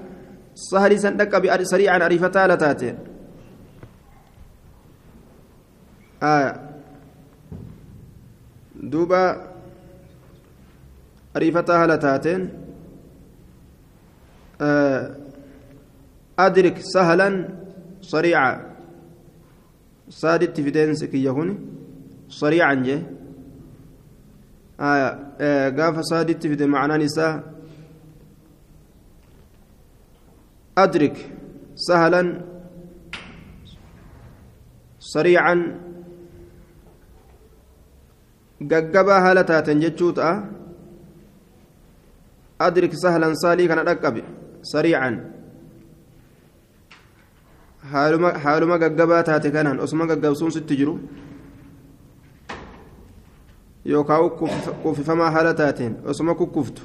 [0.56, 1.32] سهل سندك
[1.64, 2.96] سريعا أريفتا لتاتي
[6.24, 6.70] آه
[8.76, 9.24] دوبا
[11.36, 12.50] أريفتا لتاتين
[14.62, 15.16] آه
[16.40, 17.50] أدرك سهلا
[18.02, 18.76] سريعا.
[20.10, 21.50] سادت في دينس كي يهون
[22.30, 23.04] سريعا جي
[24.80, 27.59] آه آه قاف سادت في معنى نساء.
[30.84, 31.18] أدرك
[31.76, 32.24] سهلا
[35.00, 35.56] سريعا
[38.72, 40.34] gaggabaa haala taateen jechuu ta'a
[42.60, 44.22] adrik sahlan saalii kana dhaqqabe
[44.72, 45.16] sariican
[48.44, 51.00] haaluma gaggabaa taate kanaan osuma gaggabsuun sitti jiru
[53.86, 54.30] yookaan
[54.84, 56.82] kuffifamaa haala taateen osuma kukkuftu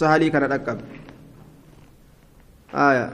[0.00, 1.01] sahalii kana dhaqqabe
[2.74, 3.12] آية.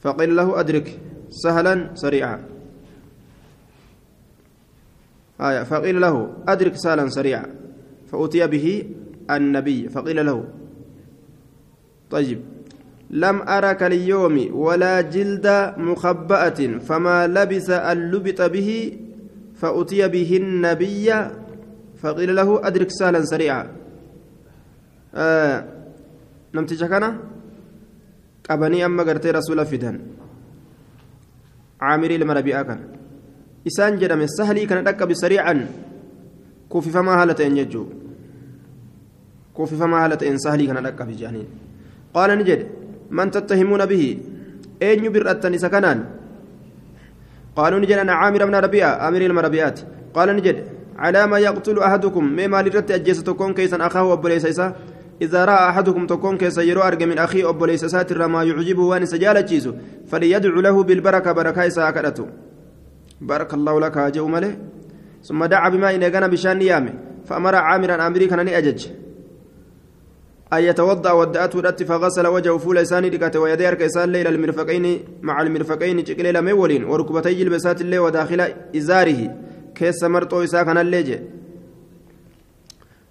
[0.00, 0.98] فقيل له أدرك.
[1.30, 2.38] سهلا سريعا.
[5.40, 5.62] آية.
[5.62, 7.46] فقيل له أدرك سهلا سريعا.
[8.12, 8.94] فأتي به
[9.30, 9.88] النبي.
[9.88, 10.44] فقيل له.
[12.10, 12.40] طيب.
[13.10, 18.98] لم أرك اليوم ولا جلد مخبأة فما لبس اللبط به
[19.54, 21.08] فأتي به النبي.
[22.02, 23.66] فقيل له أدرك سهلا سريعا.
[25.14, 25.73] آه.
[26.54, 27.08] Namticha kana
[28.46, 29.96] qabanii amma gartee rasuula fidan
[31.80, 32.84] caamirii ilma rabi'aa kana
[33.70, 35.60] isaan jedhame sahlii kana dhaqqabi sariican
[36.72, 37.86] kuufifamaa haala ta'een jechuu
[39.56, 41.48] kuufifamaa haala ta'een sahlii kana dhaqqabi jedhaniin
[42.14, 42.66] qaala ni jedhe
[43.10, 44.10] man tattahimuuna bihi
[44.88, 46.00] eenyu bir'attan isa kanaan
[47.56, 49.80] قالوا نجد أنا عامر بن ربيعة أمير المربيات
[50.14, 50.56] قال نجد
[50.98, 54.60] على ما يقتل أحدكم مما لرت أجيستكم كيسا أخاه أبو ليس
[55.24, 59.40] إذا رأى أحدكم تكون كيس أرجع من أخي أبو ليس ساتر ما يعجبه وان سجالة
[59.40, 59.72] جيزو
[60.10, 62.26] فليدعو له بالبركة بركة ساكرته
[63.20, 64.52] بارك الله لك هاجئ ماله
[65.28, 66.94] ثم دعا بما إن كان بشان يامه
[67.28, 68.86] فأمر عامرا أمري كان أجج.
[70.52, 74.84] أن يتوضأ ودأته الأت فغسل وجهه فول لساني دكاته ويديه أرك إسان ليل المرفقين
[75.22, 78.40] مع المرفقين شكل ليلة مولين وركبتي البسات اللي وداخل
[78.76, 79.20] إزاره.
[79.74, 81.18] كيس مرطو إسا كان الليجي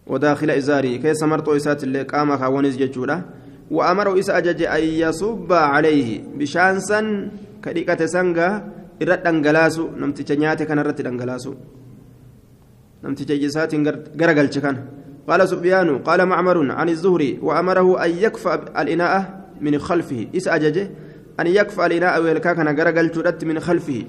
[0.08, 3.22] وداخل إزاره كيس مرطو إسات اللي قام خاونز ججولا.
[3.72, 6.24] وأمره إسا أجج أن يصب عليه.
[6.38, 7.00] بشانسا
[7.63, 8.50] كريكة سنغا
[9.02, 11.52] irratti dhangalaasu namticha nyaate kana irratti dhangalaasu
[13.04, 13.84] namticha ijisaatiin
[14.16, 14.82] garagalche kana
[15.28, 17.39] قال سفيان قال معمر عن الزهري.
[17.42, 20.28] وأمره أن يكفى الإناء من خلفه.
[20.36, 20.89] إس أججه
[21.39, 23.08] أن يكفى الإناء ويلكا كان غرقل
[23.46, 24.04] من خلفه.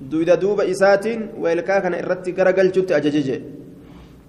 [0.00, 1.06] دويدا دوبا إسات
[1.38, 3.42] ويلكا كان إرت غرقل أججه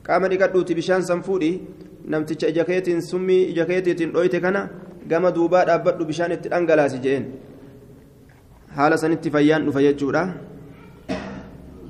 [0.03, 1.51] qaama dhiqadhuuti bishaan san fuudhi
[2.05, 4.69] namticha ija keetiin summii ija keetiitiin dhoyte kana
[5.07, 7.23] gama duubaa dhaabbadhu bishaan itti dhangalaasi jeen
[8.75, 10.23] haala sanitti fayyaan dhufa jechuudha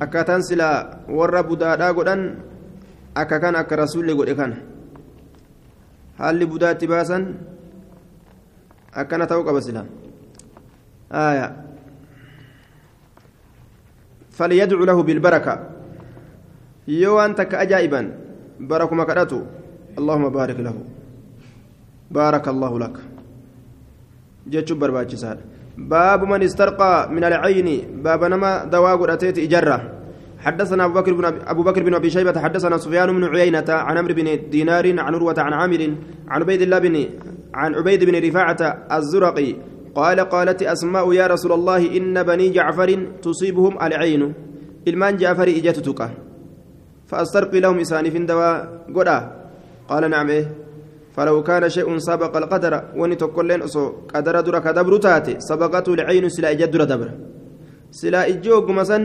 [0.05, 2.21] akkaataan silaa warra budaadhaa godhan
[3.15, 4.57] akka kan akka rasuulli godhe kana
[6.21, 7.23] haalli budaatti baasan
[8.93, 9.87] akkana ta'uu qaba silaa
[14.33, 15.72] فليدعو له بالبركة
[16.87, 18.11] yoo waan takka ajaa'iban
[18.59, 19.43] barakuma kadhatu
[19.97, 20.83] allahuma baarik lahu.
[22.11, 23.01] Baaraka allahu laka
[24.47, 25.41] jechuun barbaachisaadha.
[25.77, 30.03] Baabu man istarqaa min alcayni baaba nama dawaa godhateeti ijarra.
[30.43, 34.13] حدثنا أبو بكر بن أبو بكر بن أبي شيبة حدثنا سفيان بن عيينة عن عمرو
[34.13, 35.81] بن دينار عن عروة عن عامر
[36.27, 36.95] عن عبيد الله بن
[37.53, 39.55] عن عبيد بن رفاعة الزرقي
[39.95, 42.89] قال قالت أسماء يا رسول الله إن بني جعفر
[43.23, 44.33] تصيبهم العين
[44.87, 46.09] المان جعفر إجتتك
[47.09, 48.55] فأسترقي لهم إساني في دواء
[48.95, 49.17] قدا
[49.89, 50.29] قال نعم.
[50.29, 50.45] إيه.
[51.15, 55.33] فلو كان شيء سبق القدر وني تقولين أسو قدر درا كدبر تاتي.
[55.39, 57.09] سبقته العين سلا إجد درا دبر.
[57.99, 58.99] سلا إجوج مثلا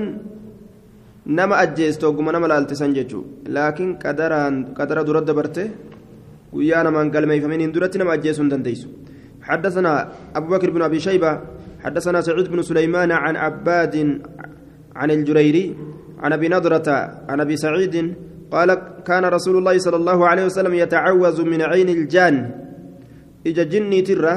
[1.36, 3.20] نما أجيست وقم نما لالتسان جيجو
[3.56, 5.66] لكن قدران قدر درا دبرته
[6.56, 8.88] ويانا من قال ما يفهمين درت نما أجيسون دنديسو
[9.48, 9.92] حدثنا
[10.36, 11.32] أبو بكر بن أبي شيبة
[11.84, 13.94] حدثنا سعيد بن سليمان عن عباد
[14.96, 15.64] عن الجريري
[16.20, 16.88] عن أبي نضرة
[17.28, 18.14] عن أبي سعيد
[18.50, 18.68] قال
[19.06, 22.50] كان رسول الله صلى الله عليه وسلم يتعوذ من عين الجان.
[23.46, 24.34] إجا جني ترى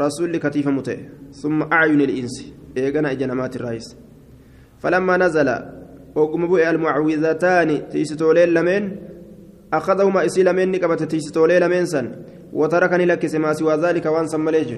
[0.00, 0.98] رسول كتيف متئ
[1.32, 2.52] ثم أعين الإنس.
[2.76, 3.96] ايغنا اجنمات الرئيس.
[4.78, 5.48] فلما نزل
[6.14, 8.82] وقم بؤ المعوذتان تيستولين لمن
[9.72, 12.06] أخذهما إسيل مني كبت تيستولين لمن سن
[12.52, 14.70] وتركني لك ما سوى ذلك وان سمليج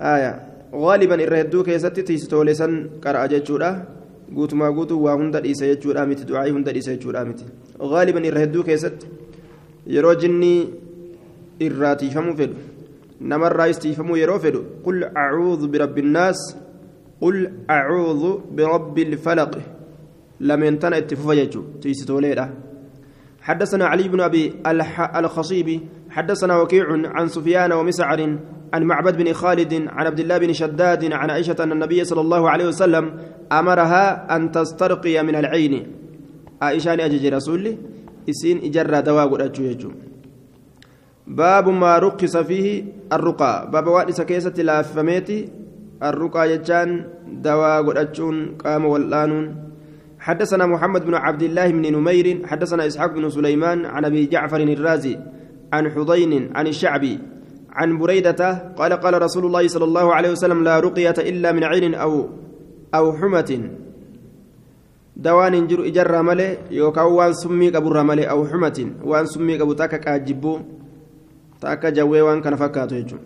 [0.00, 0.32] آية.
[0.74, 2.72] غالبا الردو كيست تيستولين سن
[3.04, 3.97] قرأ جتشورا
[4.34, 7.44] guutumaa guutuu waa hunda dhiisa jechuudha miti du'aa'ii hunda dhiisa jechuudha miti
[7.92, 9.06] gaaliban irra hedduu keessatti
[9.96, 10.52] yeroo jinni
[11.66, 12.56] irraa tiifamuu fedhu
[13.32, 16.44] namarraayis tiifamuu yeroo fedhu qul acuudhu birabbi innaas
[17.20, 17.38] qul
[17.78, 19.54] acuudhu birabbi ilfalaq
[20.40, 22.48] lameen itti fufa jechuu tiisitooleedha
[23.48, 24.54] حدثنا علي بن أبي
[25.16, 25.80] الخصيبي
[26.10, 28.38] حدثنا وكيع عن سفيان ومسعر
[28.74, 32.50] عن معبد بن خالد عن عبد الله بن شداد عن عائشة أن النبي صلى الله
[32.50, 33.12] عليه وسلم
[33.52, 35.86] أمرها أن تسترقي من العين.
[36.62, 37.76] عائشة أجج رسول
[38.28, 39.28] إسين إجر دواء
[41.26, 43.70] باب ما رقص فيه الرقى.
[43.72, 45.48] باب وادس كيسة لافميتي
[46.02, 47.82] الرقى يجان دواء
[48.64, 49.67] قام والآنون.
[50.20, 55.18] حدثنا محمد بن عبد الله بن نمير حدثنا إسحاق بن سليمان عن أبي جعفر الرازي
[55.72, 57.18] عن حضين عن الشعبي
[57.72, 61.94] عن بريدة قال قال رسول الله صلى الله عليه وسلم لا رقية إلا من عين
[61.94, 62.28] أو
[62.94, 63.70] أو حمة.
[65.16, 69.96] دوان جر إجر ملي يوكا وان سمي قبر ملي أو حمة وان سمي قبر تاكا
[69.96, 70.58] كاجبو
[71.60, 73.16] تاكا جوي وان كان فكاتو يجو.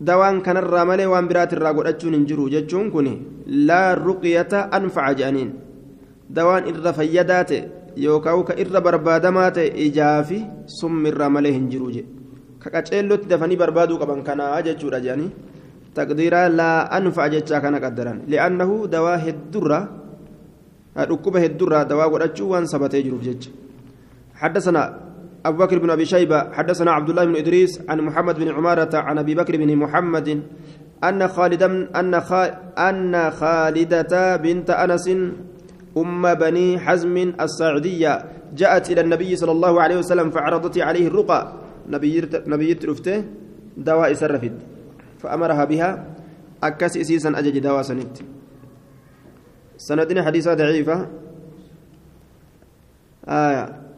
[0.00, 3.14] دوان كان الرملي وان برات الراقود أجون انجرو ججون كوني
[3.68, 5.50] لا رقية أنفع جانين
[6.36, 7.50] دوان إر فيدات
[7.96, 10.38] يوكا وكا إر بربادمات إجافي
[10.78, 12.04] سم الرملي هنجرو جي
[12.60, 15.30] kaqaceellotti dafanii barbaaduu qaban kanaa jechuudha jedhanii
[15.96, 19.78] taqdiiraa laa anfa'a jechaa kana qaddaran li'annahu dawaa heddurra
[21.10, 23.50] dhukkuba heddurra dawaa godhachuu waan sabatee jiruuf jecha
[24.40, 24.82] حدثنا
[25.46, 29.18] أبو بكر بن أبي شيبة حدثنا عبد الله بن إدريس عن محمد بن عمارة عن
[29.18, 30.42] أبي بكر بن محمد
[31.04, 31.62] أن خالد
[31.96, 32.14] أن
[32.78, 35.08] أن خالدة بنت أنس
[35.96, 38.24] أم بني حزم الساعدية
[38.54, 41.52] جاءت إلى النبي صلى الله عليه وسلم فعرضت عليه الرقى.
[42.46, 43.24] نبيت رفته
[43.76, 44.52] دواء سرفت
[45.18, 46.06] فأمرها بها.
[46.62, 48.16] أكس إسيسا أجج دواء سنت.
[49.76, 51.08] سندنا حديثة ضعيفة.
[53.28, 53.89] آية.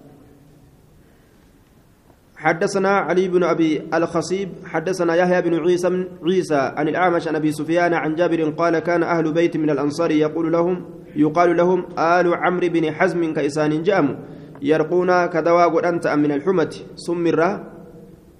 [2.42, 7.94] حدثنا علي بن أبي الخصيب حدثنا يحيى بن عيسى عيسى عن الأعمش عن أبي سفيان
[7.94, 10.85] عن جابر قال كان أهل بيت من الأنصار يقول لهم
[11.16, 14.14] يقال لهم آل عمرو بن حزم كإسان جاموا
[14.62, 17.50] يرقون كدواء أنت من الحمة سمرة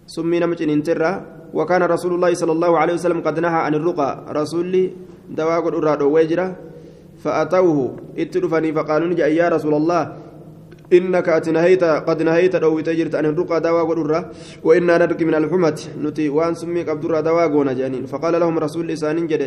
[0.07, 1.13] سمي نمج انترة
[1.55, 4.91] وكان رسول الله صلى الله عليه وسلم قد نهى عن الرقى رسولي
[5.31, 6.57] دواء قد ويجرة
[7.23, 10.22] فأتوه اتلفني فقالوا يا رسول الله
[10.93, 14.31] إنك أتنهيت قد نهيت أو تجرت أن الرقى دواء قدرة
[14.65, 19.27] وإنا نرقي من الحمة نتي وأن سمي قبدرة دواء قونا جانين فقال لهم رسول لسان
[19.27, 19.43] جد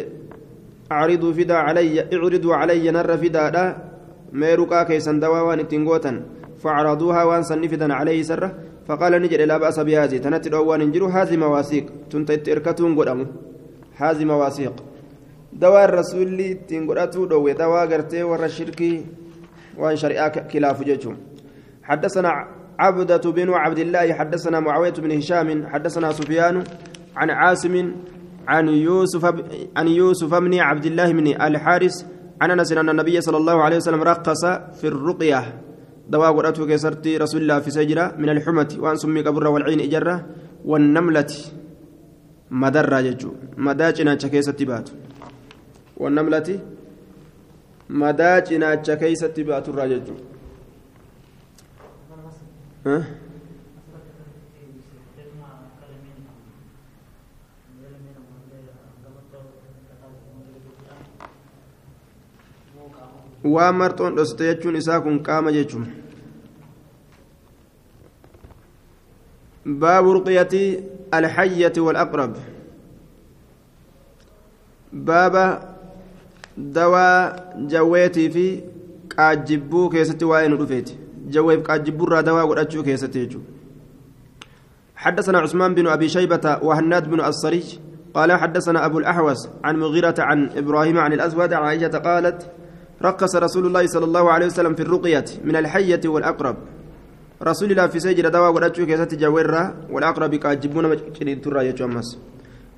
[0.91, 3.65] أعرضوا فدا علي اعرضوا علي نر فدا لا
[4.33, 6.11] ما رقى كيسن دواء وان تنقوتا
[6.63, 8.49] فعرضوها وأن سنفدا عليه سرة
[8.87, 10.17] فقال نجد لا بأس بهذه.
[10.17, 11.85] تنتي وان انجروا هذه مواثيق.
[12.09, 13.27] تنتي إركتون قدامه.
[13.97, 14.75] هذه مواثيق.
[15.53, 19.01] دواء الرسول تنقرأتو دوي دواء قرتي ور الشركي
[19.77, 21.17] وان شريعة كلاف جيتهم
[21.85, 22.29] حدثنا
[22.79, 26.63] عبدة بن عبد الله حدثنا معاوية بن هشام حدثنا سفيان
[27.15, 27.75] عن عاصم
[28.47, 29.25] عن يوسف
[29.77, 32.05] عن يوسف بن عبد الله بن الحارث
[32.41, 34.45] عن أنس أن النبي صلى الله عليه وسلم رقص
[34.81, 35.61] في الرقية.
[36.09, 40.25] دواء قرأته كسرتي رسول الله في سجرة من الحمة وأن سمي قبر والعين إجرة
[40.65, 41.33] والنملة
[42.51, 43.31] مدرة ججو.
[43.57, 44.89] مداجنا كيسة بات
[45.97, 46.59] والنملة
[47.89, 50.13] مداجنا كيسة بات الرججو.
[63.53, 65.87] Waan marxoon dhoste jechuun isaa kun qaama jechuun.
[69.83, 70.61] Baabu ruqyati
[71.19, 72.35] alhayyati walaqrab.
[75.09, 75.45] Baaba
[76.77, 77.17] dawaa
[77.73, 78.45] jawweetii fi
[79.15, 83.39] qaajjibbuu keessatti waa'ee nu dhufeeti جويف قاجبور دواء ودأتشو كيستيجو
[84.95, 87.77] حدثنا عثمان بن أبي شيبة وهناد بن الصريج
[88.13, 92.51] قال حدثنا أبو الأحوص عن مغيرة عن إبراهيم عن الأسود عن عائشة قالت
[93.03, 96.55] رقص رسول الله صلى الله عليه وسلم في الرقية من الحية والأقرب.
[97.43, 102.19] رسول الله في سجل دواء ودأتشو كيستي جويرة والأقرب قاجبون مجكين ترى يجمس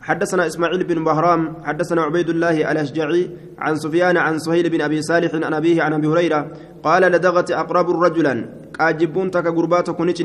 [0.08, 5.36] حدثنا إسماعيل بن بهرام حدثنا عبيد الله الأشجعي عن سفيان عن سهيل بن أبي صالح
[5.36, 6.42] عن أبيه عن أبي هريرة
[6.84, 8.36] قال لدغت أقرب رجلا
[8.80, 10.20] قاجبون تك غربات كنت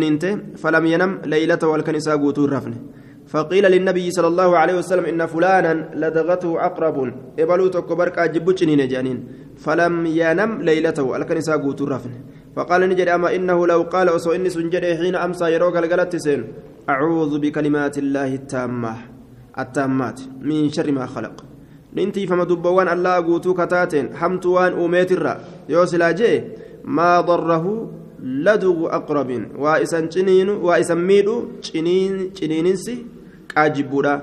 [0.63, 2.75] فلم ينم ليلته والكنساء غوتو رفن.
[3.27, 6.97] فقيل للنبي صلى الله عليه وسلم إن فلانا لدغته أقرب
[7.39, 9.19] إبلو تكبر قاجب جانين
[9.65, 12.13] فلم ينم ليلته الكنساء غوتو رفن.
[12.57, 16.41] فقال نجد أما إنه لو قال أسو إني سنجد حين أمسى يروق الغلط سين
[16.89, 19.12] أعوذ بكلمات الله التامة.
[19.59, 21.45] التامات من شر ما خلق.
[21.97, 24.17] ننتي فما دبوان الله قوتو كتاتين.
[24.17, 25.35] حمت وان أوميت الرا.
[25.69, 26.43] يوسلا جي
[26.85, 27.91] ما ضره
[28.23, 31.61] لدغ أقرب وإسان جنين وإسان ميدو.
[31.65, 32.97] جنين جنينسي
[33.53, 34.15] كاجبودا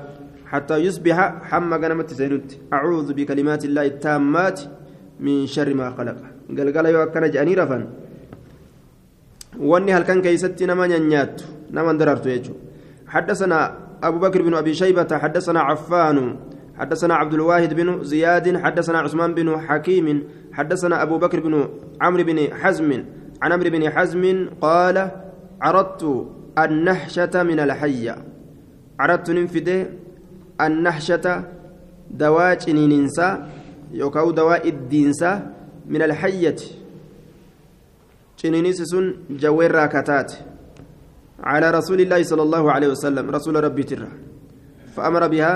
[0.51, 1.17] حتى يصبح
[1.49, 4.59] حما غنمت سينوت أعوذ بكلمات الله التامات
[5.19, 6.17] من شر ما خلق.
[6.57, 7.83] قال قال يو جاني رفن.
[9.59, 11.41] واني هل كان كيستي نما نيات
[11.75, 12.53] نما دررتو يجو.
[13.07, 16.39] حدثنا أبو بكر بن أبي شيبة حدثنا عفان
[16.77, 21.69] حدثنا عبد الواحد بن زياد حدثنا عثمان بن حكيم حدثنا أبو بكر بن
[22.01, 23.03] عمرو بن حزم
[23.41, 25.11] عن عمرو بن حزم قال
[25.61, 28.15] عرضت النحشة من الحية
[28.99, 29.87] عرضت ننفده
[30.61, 31.43] النحشة
[32.11, 33.45] دواء ننسى
[33.91, 35.39] يوكاو دواء الدينسى
[35.87, 36.55] من الحية.
[38.43, 40.33] جنينيس سن جوير راكتات
[41.43, 44.09] على رسول الله صلى الله عليه وسلم رسول ربي ترى.
[44.95, 45.53] فأمر بها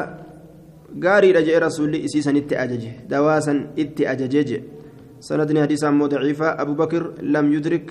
[1.04, 4.50] قاري رجع رسول إسيسا إتي أججه دواسا إتي أججج.
[5.19, 6.48] سندني حديثا ضعيفة.
[6.62, 7.88] أبو بكر لم يدرك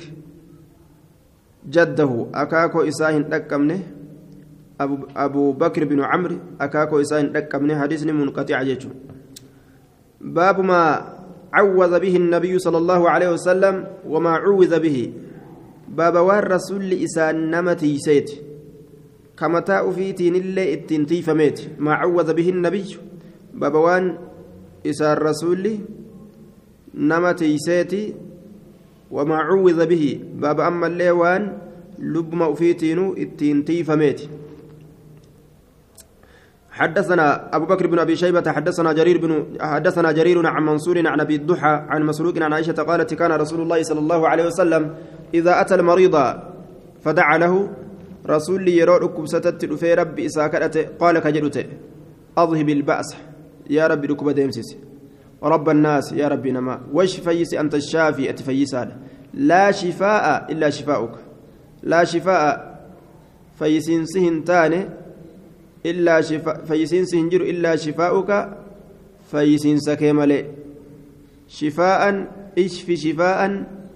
[1.68, 2.26] جده.
[2.34, 3.80] أكاكو إساهن دكمنه.
[5.16, 7.74] أبو, بكر بن عمرو أكاكو إساهن دكمنه.
[7.80, 8.88] حديث منقطع جيجو.
[10.20, 10.82] باب ما
[11.52, 13.74] عوذ به النبي صلى الله عليه وسلم
[14.06, 14.98] وما عوذ به.
[15.96, 18.40] Baaba waan rasuulli isaan nama tiiseeti
[19.34, 23.00] kamataa ufiitiin illee ittiin tiifameeti maa cawwada bihi nabiyyu
[23.58, 24.06] baaba waan
[24.84, 25.74] isaan rasuulli
[26.94, 28.02] nama tiiseeti
[29.10, 31.50] wamaa cuwwida bihi baaba ammallee waan
[31.98, 34.28] lubbuma ufiitiinuu ittiin tiifameeti
[36.82, 41.36] حدثنا أبو بكر بن أبي شيبة حدثنا جرير بن حدثنا جرير عن منصور عن أبي
[41.36, 44.94] الضحى عن مسروق عن عائشة قالت كان رسول الله صلى الله عليه وسلم
[45.34, 46.16] إذا أتى المريض
[47.04, 47.70] فدعا له
[48.26, 51.64] رسول يرى ركب ستت في رب إساكرته قال كجلته
[52.38, 53.16] أذهب البأس
[53.70, 54.76] يا ربي ركب ديمسس
[55.42, 58.96] رب الناس يا ربي نما وش فيس أنت الشافي أتفيس هذا
[59.34, 61.14] لا شفاء إلا شفاؤك
[61.82, 62.72] لا شفاء
[63.58, 65.01] فيسين سهن تاني
[65.86, 68.30] إلا شفاء فيسين سهنجر إلا شفاؤك
[69.30, 70.40] فيسين سكيملي
[71.48, 72.02] شفاء
[72.58, 73.40] اشف شفاء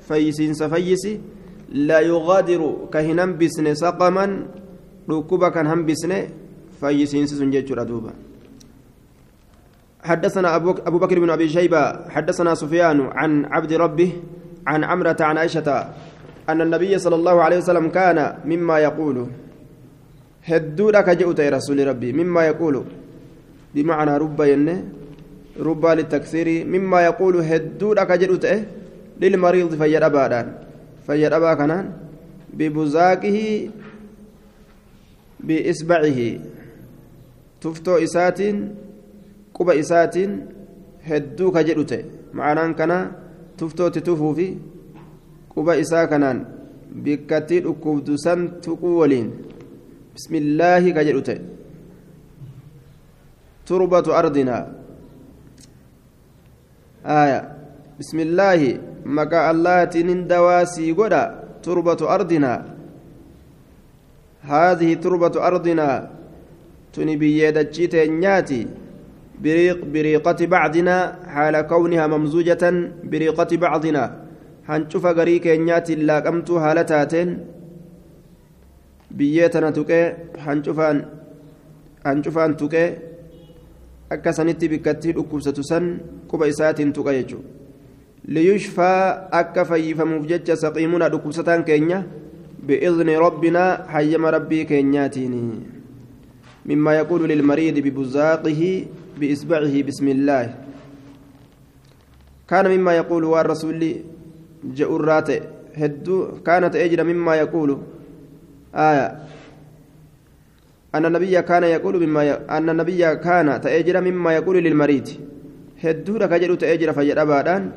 [0.09, 1.21] فيسين سفيسي
[1.73, 2.63] لا يغادر
[2.93, 4.27] كهنم بسن سقما
[5.11, 6.13] ركوبا كان هم بسن
[6.81, 8.13] فيسين سنجد دوبا
[10.07, 14.13] حدثنا أبو بكر بن أبي شيبة حدثنا سفيان عن عبد ربه
[14.67, 15.89] عن عمرة عن عائشة
[16.49, 19.27] أن النبي صلى الله عليه وسلم كان مما يقول.
[20.51, 22.75] هدودا كجئت يا رسول ربي مما يقول
[23.75, 24.77] بمعنى رب ينه
[25.69, 28.45] رب للتكثير مما يقول هدودا كجئت
[29.21, 30.47] للمريض فيد أبادان
[31.07, 31.87] فيد أبا كنان
[32.59, 33.39] ببزاقه
[35.47, 36.21] بإصبعه
[37.61, 38.41] تفتو إسات
[41.55, 42.05] ka jedhu ta'e.
[42.37, 42.97] Ma'anaan kana
[43.57, 44.47] tuftootti tufuu fi
[45.53, 46.39] quba isaa kanaan
[47.05, 49.29] bikkattii dhukkubdu san tuquu waliin.
[50.17, 51.41] Bismillaahi ka jedhu ta'e
[53.69, 54.65] turbatu ardinaa
[57.21, 57.41] aya
[57.99, 58.71] bismillaahi
[59.19, 61.23] maqaa allahaatiin dawaasii godha
[61.67, 62.77] turbatu ardinaa
[64.47, 66.11] هذه تربة أرضنا
[66.95, 68.67] تني بيدتشي تنياتي
[69.43, 70.97] بريق بريقة بعضنا
[71.35, 72.63] حال كونها ممزوجة
[73.05, 74.05] بريقة بعضنا
[74.69, 76.51] هنشوف غري كينيات لا قمت
[79.11, 81.05] هالتاتين بيتنا تكي هنشوفان
[82.07, 82.87] هنشوفان تكي
[84.11, 85.99] akkasanitti bikkattii dhukkubsatu san
[86.31, 87.49] quba isaatiin tuqa jechuudha
[88.35, 91.99] liyushfaa akka fayyifamuuf jecha saqiimuna dhukkubsataan keenya
[92.67, 95.35] bi'izni rabbinaa hayyama rabbii keenyaatiin
[96.71, 98.77] mimmaa yaquulu lilmariidi bibuzaaqihii
[99.21, 100.45] بإصبعه بسم الله
[102.49, 103.81] كان مما يقول والرسول
[104.65, 105.29] جؤرات
[105.77, 107.71] هدو كانت أجر مما يقول
[108.76, 109.08] آية
[110.96, 112.32] أن النبي كان يقول مما ي...
[112.32, 115.08] أن النبي كان تأجر مما يقول للمريض
[115.84, 117.72] هدو لك أجر تأجر فجر أبادان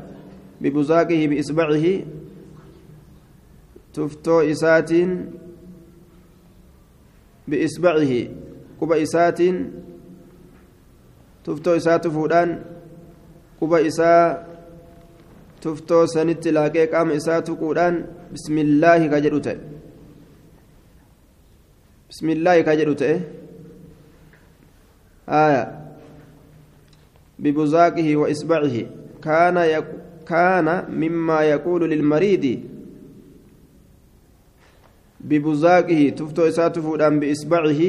[0.60, 1.86] ببزاقه بإصبعه
[3.94, 4.90] تفتو إسات
[7.48, 8.12] بإصبعه
[8.80, 9.40] كوب إسات
[11.44, 12.52] tuftoo isaa tufuudhaan
[13.58, 14.36] quba isaa
[15.64, 17.98] tuftoo sanitti laaqee qaama isaa tuquudhaan
[18.32, 19.58] bismillaahi ka jedhu ta'e
[22.65, 23.39] ka jedhu ta'e
[25.29, 25.63] آية
[27.39, 28.75] ببزاقه وإصبعه
[29.23, 29.85] كان يك
[30.27, 32.59] كان مما يقول للمريض
[35.19, 37.81] ببزاقه تفتو إساته بإصبعه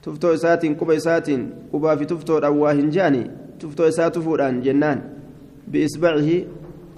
[0.00, 3.20] tuftoo isaatiin quba isaatiin qubaa fi tuftoodhaan waa hin jaani
[3.58, 5.02] tuftoo isaa tufuudhaan jennaan
[5.70, 6.38] biisbacihi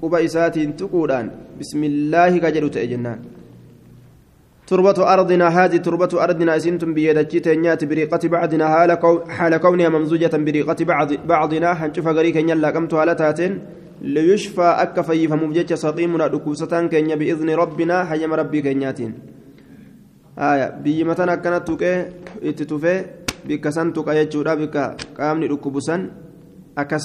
[0.01, 3.25] quba isaatiin tuquudhaan bismillaahi ka jedhu ta'e jennaan
[4.67, 8.67] تربة أرضنا هذه تربة أرضنا أسنتم بيدتي تنيات بريقة بعضنا
[9.29, 11.75] حال كونها ممزوجة بريقة بعض بعضنا.
[11.75, 13.53] حنشوف غريك يلا قمت على تاتين.
[14.03, 18.05] ليشفى أك فيفهم بجتش سقيمنا دكوستان كينيا بإذن ربنا.
[18.05, 19.15] حيم ربي كينياتين
[20.83, 22.09] biyyi mataan akkana tuqee
[22.41, 23.05] itti tufee
[23.45, 26.11] bikka san tuqa jechuudha bikka qaamni dhukkubu san
[26.75, 27.05] akkas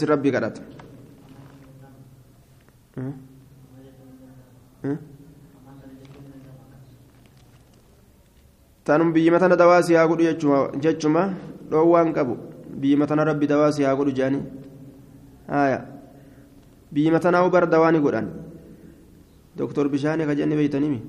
[8.87, 8.95] rabbi kadhata.
[8.95, 11.33] tanum biyyi matana dawaa si haa godhu jechuma
[11.69, 12.37] dhoowwaan qabu
[12.79, 14.43] biyyi matana rabbi dawaa si haa godhu jedhanii
[16.91, 18.29] biyyi matanaa ubar dawaa ni godhan
[19.57, 21.01] doktor bishaanii ka jenni beeytanimi.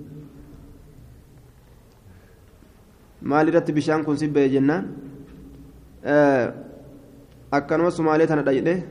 [3.23, 4.89] maalirratti bishaan kun sibbee jennaan
[7.51, 8.83] akkanuma sumaalee tana dhayidhe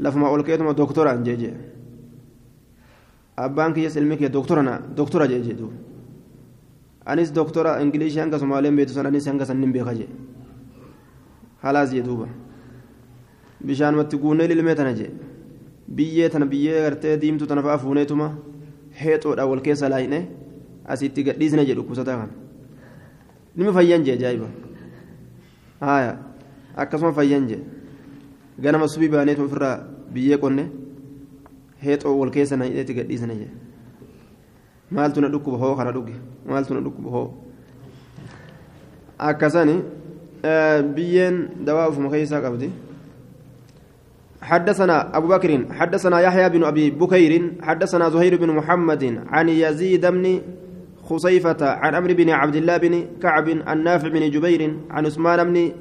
[0.00, 1.54] lafuma ol keetuma doktoraan jeeje
[3.36, 5.91] abbaan kiyyas ilmi kee doktorana doktora jeeje duuba
[7.06, 10.08] anis doktora ingilishii hanga sumaaleen beetu san anis hanga sannin beeka jee
[11.62, 12.28] halaas jee duuba
[13.66, 15.10] bishaanumatti guunnee lilmee tana jee
[15.88, 18.28] biyyee tana biyyee gartee diimtuu tana fa'aa fuuneetuma
[19.02, 20.20] heexoodha wal keessa laayine
[20.84, 22.32] asitti gadhiisne jedhu kusataa kana.
[23.56, 24.48] nima fayyan jee ajaa'iba
[25.80, 26.12] haaya
[26.76, 27.60] akkasuma fayyan jee
[28.60, 29.76] ganama subii baaneetu ofirraa
[30.14, 30.64] biyyee qonne
[31.84, 33.50] heexoo wal keessa na hidheetti gadhiisana jee
[34.94, 36.14] maaltu na dhukkuba hoo kana dhuge?
[36.46, 37.28] Maaltu na dhukkuba hoo?
[39.18, 39.82] Akkasani
[40.94, 42.70] biyyeen dawaa ufuma keessaa qabdi?
[44.42, 50.40] حدثنا أبو بكر حدثنا يحيى بن أبي بكير حدثنا زهير بن محمد عن يزيد بن
[51.04, 55.72] خصيفة عن عمرو بن عبد الله بن كعب عن نافع بن جبير عن عثمان بن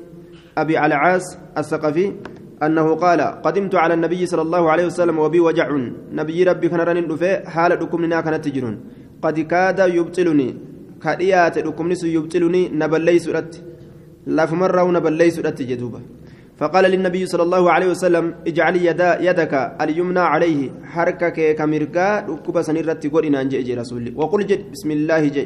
[0.58, 2.14] أبي العاص الثقفي
[2.66, 5.68] أنه قال قدمت على النبي صلى الله عليه وسلم وبي وجع.
[6.14, 7.02] نبي ربي كان رن
[7.54, 8.76] حال دكمنا كانت تجرون.
[9.22, 10.50] قد كاد يبطلني.
[11.04, 13.64] كديات دكمني يبطلني نبلي سرت
[14.36, 16.02] لا فمره نبلي سرت جدوبة.
[16.60, 20.60] فقال للنبي صلى الله عليه وسلم اجعل يدا يدك اليمنى عليه.
[20.94, 24.14] حركك كمرقا ركب سنرتي قرنا جي رسولي.
[24.16, 25.46] وقل جد بسم الله جي.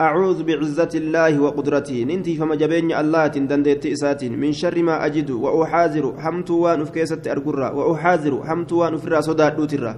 [0.00, 2.04] أعوذ بعزة الله وقدرته.
[2.08, 4.24] ننتي فما جبين الله تندندت إسات.
[4.24, 9.92] من شر ما أجد وأحاذر حمت وان أفكيست أرقرا وأحاذر حمت وان أفرا صداد دوترا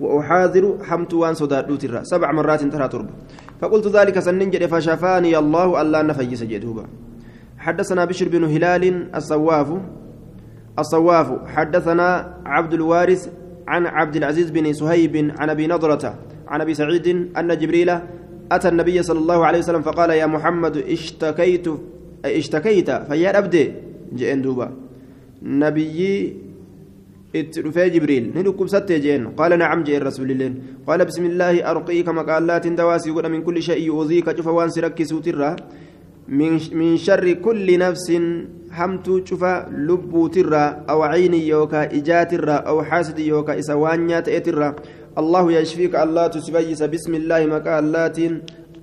[0.00, 3.12] وأحاذر حمت وان صداد دوترا سبع مرات ترى تربة
[3.60, 6.84] فقلت ذلك سننجد فشفاني الله ألا نفيس جدوبا.
[7.58, 9.68] حدثنا بشر بن هلال الصواف.
[10.78, 11.28] الصواف.
[11.46, 12.08] حدثنا
[12.46, 13.22] عبد الوارث
[13.68, 16.04] عن عبد العزيز بن سهيب عن أبي نضرة
[16.48, 17.90] عن أبي سعيد أن جبريل
[18.52, 21.66] أتى النبي صلى الله عليه وسلم فقال يا محمد اشتكيت
[22.24, 23.72] اشتكيت فيا أبدي
[24.12, 24.68] جئن دوبا.
[25.42, 26.00] نبي
[27.36, 30.52] اترفي جبريل ندكم ست جين قال نعم جئ الرسول الله
[30.86, 35.56] قال بسم الله أرقيك مقالات دواسي من كل شيء يؤذيك شوف وان سرك سوتره
[36.28, 38.08] من شر كل نفس
[38.72, 44.74] همتو شفا لبو ترى أو عين يوكا إجات ترى أو حاسد يوكا إسوانيات ترى
[45.18, 48.18] الله يشفيك الله تسبيس بسم الله مكا اللات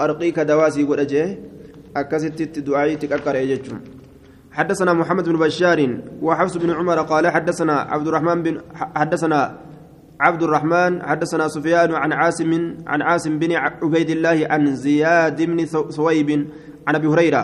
[0.02, 1.28] أرقيك دواسي قد أجيه
[1.96, 3.78] أكست دعائي تككر يجتم
[4.52, 5.80] حدثنا محمد بن بشار
[6.22, 8.54] وحفص بن عمر قال حدثنا عبد الرحمن بن
[8.96, 9.42] حدثنا
[10.22, 12.52] عبد الرحمن حدثنا سفيان عن عاصم
[12.88, 16.30] عن عاصم بن عبيد الله عن زياد بن ثويب
[16.88, 17.44] عن أبي هريرة.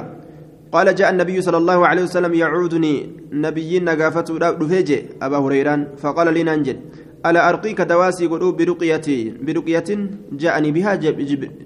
[0.72, 2.96] قال جاء النبي صلى الله عليه وسلم يعودني.
[3.32, 5.88] نبي نقافته دفيجي أبا هريرة.
[5.98, 6.78] فقال لي ننجد
[7.26, 10.96] ألا أرقيك دواسي قلوب برقية برقية جاءني بها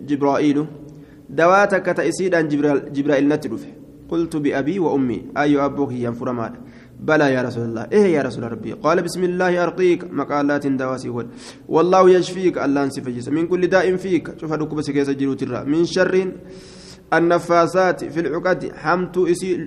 [0.10, 0.66] جبرائيل.
[1.30, 2.42] دواتك تأسيدا
[2.96, 3.66] جبرائيل نتلف
[4.10, 6.54] قلت بأبي وأمي أي أبوك ينفر مال
[7.00, 11.10] بلى يا رسول الله إيه يا رسول ربي؟ قال بسم الله أرقيك مقالات دواسي
[11.70, 15.10] والله يشفيك الله انسفجس من كل داء فيك شوف هذوك بس كيس
[15.66, 16.32] من شر
[17.14, 19.16] النفاسات في العقد حمت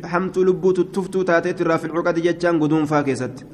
[0.05, 3.47] حمت لبوت التفتو تاتيت في العقد جتان قدوم فاكست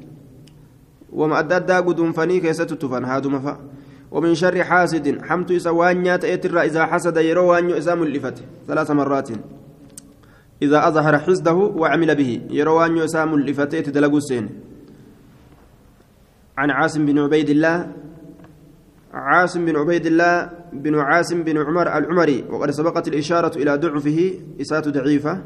[1.11, 3.57] وما أدى قدوم فني كيست تفن هادو مفا
[4.11, 9.29] ومن شر حاسد حمت إسوانيا تأتر إذا حسد يرو أن يؤزام اللفت ثلاث مرات.
[10.61, 14.49] إذا أظهر حسده وعمل به يرو أن يؤسام اللفت يتدلق السين.
[16.57, 17.91] عن عاصم بن عبيد الله
[19.13, 24.89] عاصم بن عبيد الله بن عاصم بن عمر العمري وقد سبقت الإشارة إلى ضعفه إساءة
[24.89, 25.43] ضعيفة.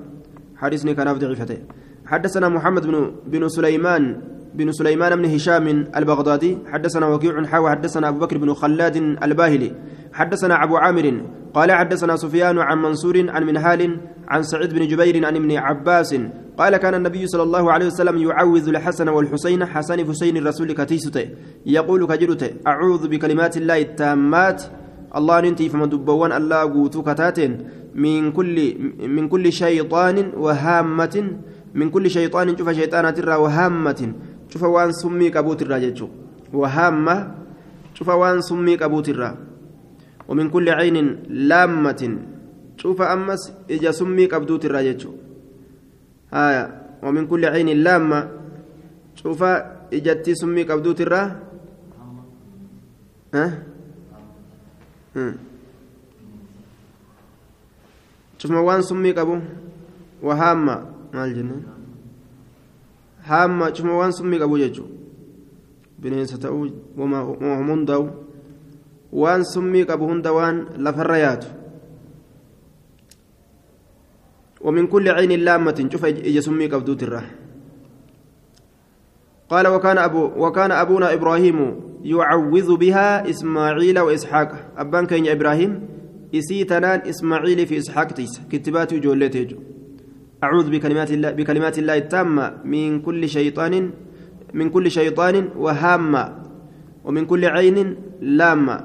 [0.57, 1.57] حديثني كان ضعيفته.
[2.05, 8.19] حدثنا محمد بن بن سليمان بن سليمان بن هشام البغدادي حدثنا وكيع حاوى حدثنا أبو
[8.19, 9.71] بكر بن خلاد الباهلي
[10.13, 11.21] حدثنا أبو عامر
[11.53, 13.97] قال حدثنا سفيان عن منصور عن منهال
[14.27, 16.15] عن سعيد بن جبير عن ابن عباس
[16.57, 21.25] قال كان النبي صلى الله عليه وسلم يعوذ الحسن والحسين حسن حسين الرسول كتيسته
[21.65, 24.63] يقول كجرته أعوذ بكلمات الله التامات
[25.15, 27.51] الله ننتي فما دبوان الله قوتو كتاتين
[27.95, 28.57] من كل
[29.07, 31.15] من كل شيطان وهامة
[31.75, 34.01] من كل شيطان شوف شيطانة وهامة.
[34.63, 36.07] وان سمي كبوت الراجل
[36.53, 37.15] وهامة
[37.93, 39.45] شوف وان سمي كبوت الراجل
[40.27, 42.01] ومن كل عين لامة
[42.77, 45.07] شوف أمس إجا سمي قبدوت الراجج
[46.33, 46.63] هايا
[47.03, 48.29] ومن كل عين لامة
[49.15, 49.43] شوف
[49.93, 51.23] إجتي سمي قبدوت الرا
[53.33, 53.63] ها
[58.37, 59.39] شوف وان سمي قبو
[60.21, 60.75] وهامة
[61.13, 61.74] مال جنة
[63.73, 64.85] شوف وان سمي قبو ججو
[65.99, 68.25] بنين ستأو وما هم هندو
[69.15, 71.39] waan summii qabu hunda waan lafarra
[74.65, 77.23] ومن كل عين لامة شوف إجا سمي قبدوت الره
[79.49, 81.57] قال وكان أبو وكان أبونا إبراهيم
[82.03, 85.71] يعوذ بها إسماعيل وإسحاق أبان كين إبراهيم
[86.35, 89.45] إسيتنان إسماعيل في إسحاق تيس كتبات جولته
[90.45, 93.73] أعوذ بكلمات الله بكلمات الله التامة من كل شيطان
[94.53, 96.23] من كل شيطان وهامة
[97.05, 97.77] ومن كل عين
[98.21, 98.77] لامة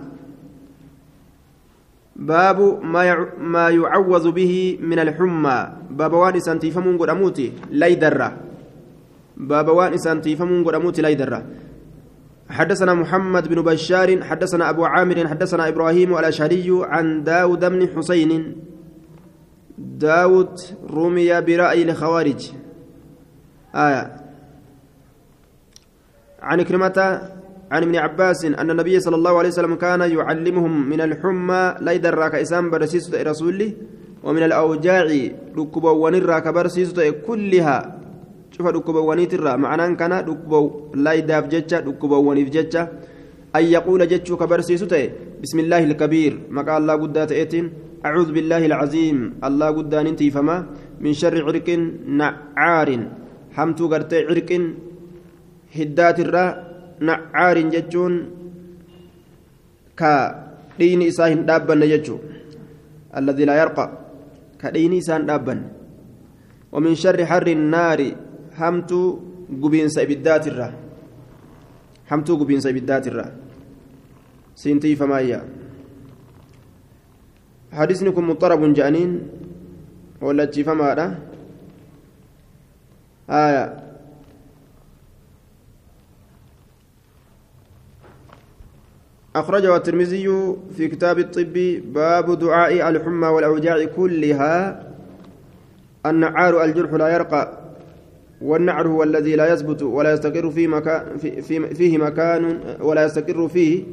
[2.16, 3.02] باب ما
[3.38, 5.58] ما يعوذ به من الحمى.
[5.90, 8.28] باب وان سنتيفمون قداموتي ليدرا
[9.36, 11.40] باب وان سنتيفمون قداموتي ليدرا
[12.50, 18.32] حدثنا محمد بن بشار حدثنا أبو عامر حدثنا إبراهيم الأشهري عن داود بن حسين.
[19.80, 20.54] داود
[20.90, 22.52] رمي برأي الخوارج
[23.74, 24.04] آية.
[26.42, 26.98] عن كلمة
[27.70, 32.34] عن ابن عباس أن النبي صلى الله عليه وسلم كان يعلمهم من الحمى لا يدرك
[32.34, 33.72] إسام برسيس رسوله
[34.24, 35.06] ومن الأوجاع
[35.56, 36.92] ركبوا ونراك برسيس
[37.26, 37.78] كلها.
[38.50, 41.44] شوف ركبوا ونيترا معناه كان ركبوا لا يداف
[42.02, 42.82] ونيف جتة
[43.56, 44.82] أن يقول جتشو كبرسيس
[45.42, 47.89] بسم الله الكبير مقال الله قدات إيتين.
[48.06, 50.56] أعوذ بالله العظيم الله قدان انتي فما
[51.00, 51.68] من شر عرق
[52.20, 52.88] نعار
[55.70, 56.50] hiddaatirraa
[57.08, 58.14] nacaarin jechuun
[59.94, 60.12] ka
[60.78, 62.20] dhiini isaa hin dhaabbanne jechuun
[63.20, 63.84] alladii laa yarqa
[64.62, 65.68] ka dhiini isaa hin dhaabbanne
[66.70, 68.00] ومن شر حر النار
[68.54, 69.00] همتو
[69.62, 70.68] قبين سيبدات الرا
[72.10, 73.26] همتو قبين سيبدات الرا
[74.54, 74.94] سينتي
[77.70, 79.28] فمايا حديثنكم مضطرب جانين
[80.20, 81.18] ولا فما
[83.30, 83.80] آية.
[89.36, 94.86] أخرجه الترمذي في كتاب الطب باب دعاء الحمى والأوجاع كلها.
[96.06, 97.60] النعار الجرح لا يرقى
[98.40, 103.84] والنعر هو الذي لا يثبت ولا يستقر في مكان في فيه مكان ولا يستقر فيه.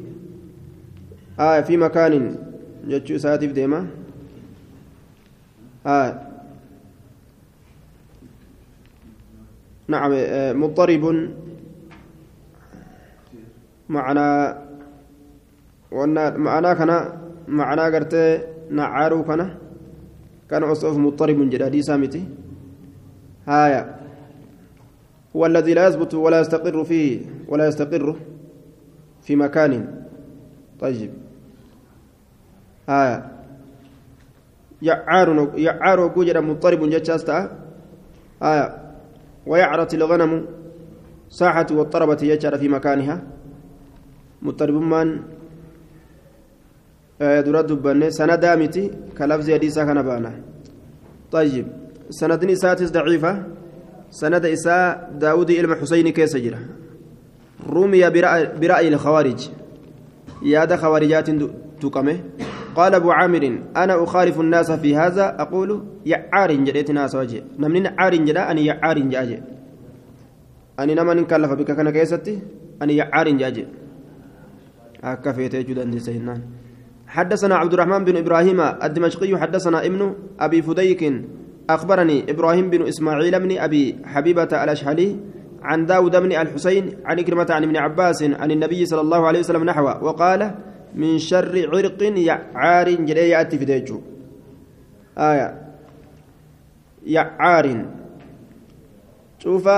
[1.40, 2.47] آه في مكان.
[3.16, 3.86] ساتف ديما
[5.86, 6.28] آه
[9.88, 10.12] نعم
[10.60, 11.04] مضطرب
[13.88, 14.54] معنى
[16.38, 16.90] معنى كان
[17.48, 19.54] معنى قرتي نعارو كان
[20.50, 22.24] كان أصف مضطرب جدادي سامتي
[23.48, 23.98] هايا
[25.36, 28.16] هو الذي لا يثبت ولا يستقر فيه ولا يستقر
[29.22, 30.04] في مكان
[30.80, 31.10] طيب
[32.88, 33.18] هايا
[34.82, 37.38] يعار يعار وجد مضطرب جتشاستا
[38.42, 38.66] هايا
[39.46, 40.32] ويعرت الغنم
[41.28, 43.16] ساحة والطربة يجعل في مكانها
[44.42, 45.08] مضطرب من
[47.18, 49.58] dura dubbanne sanadaa miti ka lafzi
[50.06, 50.32] baana
[51.32, 51.66] طيب
[52.10, 53.42] سندني ساتس ضعيفة
[54.10, 56.58] سند إساء داود إلما حسين كيس جرا
[57.68, 58.10] رمي
[58.60, 59.48] برأي, الخوارج
[60.42, 61.30] ياد خوارجات
[61.80, 62.18] تقمه
[62.78, 63.44] قال أبو عامر
[63.76, 65.70] أنا أخالف الناس في هذا أقول
[66.06, 67.42] يعار جديت ناس وجه.
[67.58, 69.38] نمنين عار جدا أني يعار جاجي.
[70.80, 72.38] أني نمن كلف بك كان كيستي
[72.82, 73.66] أني يعار جاجي.
[75.04, 76.40] أكفيت جدا دي سينان
[77.06, 81.02] حدثنا عبد الرحمن بن إبراهيم الدمشقي حدثنا ابن أبي فديك.
[81.70, 85.16] أخبرني إبراهيم بن إسماعيل بن أبي حبيبة الأشحلي
[85.62, 89.64] عن داود بن الحسين عن كلمة عن ابن عباس عن النبي صلى الله عليه وسلم
[89.64, 90.54] نحوه وقال
[90.94, 94.00] من شر عرق يعار جلي يأتي في ديجو
[95.18, 95.48] آية
[97.06, 97.86] يعار
[99.38, 99.68] شوف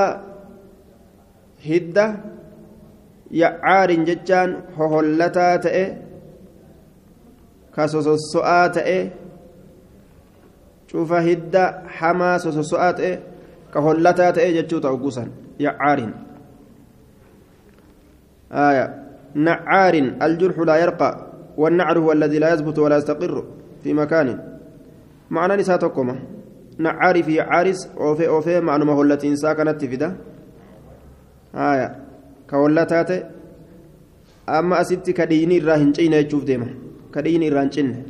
[1.66, 2.16] هدة
[3.30, 5.56] يعار ججان هولتا
[8.74, 9.12] ta'e
[10.90, 11.62] cufa hidda
[11.98, 13.12] hamaa sososso'aa ta'e
[13.70, 16.12] ka hollataa ta'e jechuu ta'u gusan yacaarin
[18.52, 21.26] آية نعار الجرح لا يرقى
[21.56, 23.44] والنعر هو الذي لا يثبت ولا يستقر
[23.82, 24.28] في مكان.
[25.30, 26.18] معنى نساتكم
[26.78, 30.16] نعار في عارس أوفي أوفي هو التي كانت تفيدا
[31.54, 31.96] آية.
[32.50, 33.10] كولتات
[34.48, 36.68] أما أسيتي كديني راهن جينا يشوف ديما.
[37.14, 38.02] كدين رانشن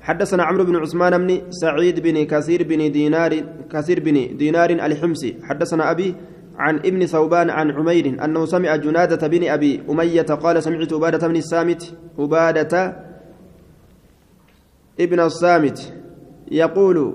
[0.00, 3.32] حدثنا عمرو بن عثمان بن سعيد بن كثير بن دينار
[3.72, 5.36] كثير بن دينار الحمصي.
[5.42, 6.14] حدثنا أبي
[6.58, 11.36] عن ابن ثوبان عن عمير أنه سمع جنادة بن أبي أمية قال سمعت عبادة بن
[11.36, 12.96] السامت عبادة
[15.00, 15.92] ابن الصامت
[16.50, 17.14] يقول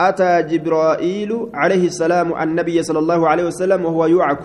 [0.00, 4.40] أتى جبرائيل عليه السلام عن النبي صلى الله عليه وسلم وهو يوعك.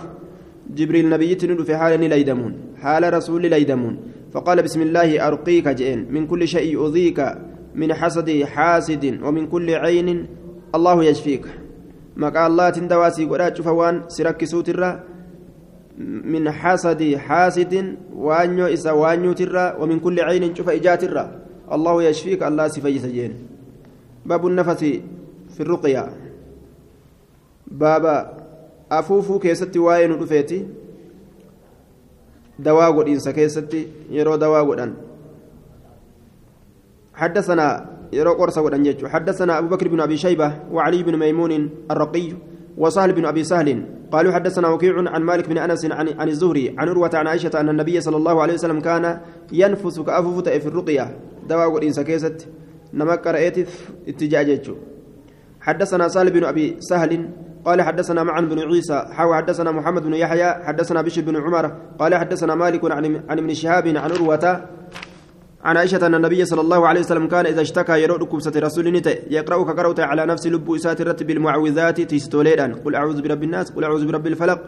[0.74, 3.98] جبريل نبي في حال ليدمون حال رسول ليدمون
[4.32, 6.06] فقال بسم الله أرقيك جئن.
[6.10, 7.20] من كل شيء يؤذيك
[7.74, 10.26] من حسد حاسد ومن كل عين
[10.74, 11.63] الله يشفيك.
[12.16, 14.90] مقال الله تندواسي قد فوان سرك سوترا
[15.98, 17.74] من حسد حاسد
[18.14, 21.24] وانيو إسا وانيو ترا ومن كل عين شوف إجاترا
[21.72, 23.32] الله يشفيك الله سفي سجين
[24.26, 24.82] باب النفس
[25.54, 26.04] في الرقية
[27.66, 28.16] بابا
[28.92, 30.60] أفوفو كيستي واين رفيتي
[32.54, 33.80] dawaa godhiinsa keessatti
[34.14, 34.94] yeroo dawaa godhan.
[37.14, 42.32] حدثنا يرو قرصة حدثنا أبو بكر بن أبي شيبة وعلي بن ميمون الرقي
[42.78, 46.88] وسهل بن أبي سهل قالوا حدثنا وكيع عن مالك بن أنس عن, عن الزهري عن
[46.88, 49.20] عروة عن عائشة أن النبي صلى الله عليه وسلم كان
[49.52, 51.16] ينفس كأفوفت في الرقية
[51.48, 52.48] دواء ودين سكيست
[52.92, 53.68] نمك رأيت
[54.08, 54.70] اتجاجج
[55.60, 57.30] حدثنا سهل بن أبي سهل
[57.64, 62.14] قال حدثنا معن بن عيسى حاو حدثنا محمد بن يحيى حدثنا بشر بن عمر قال
[62.14, 64.68] حدثنا مالك عن عن ابن شهاب عن عروة
[65.64, 69.32] عن عائشة أن النبي صلى الله عليه وسلم كان إذا اشتكى يرد كبسة رسول نتا
[69.32, 74.06] يقرأ كقرأت على نفس لب إسات الرتب بالمعوذات تيستوليدان قل أعوذ برب الناس قل أعوذ
[74.06, 74.60] برب الفلق.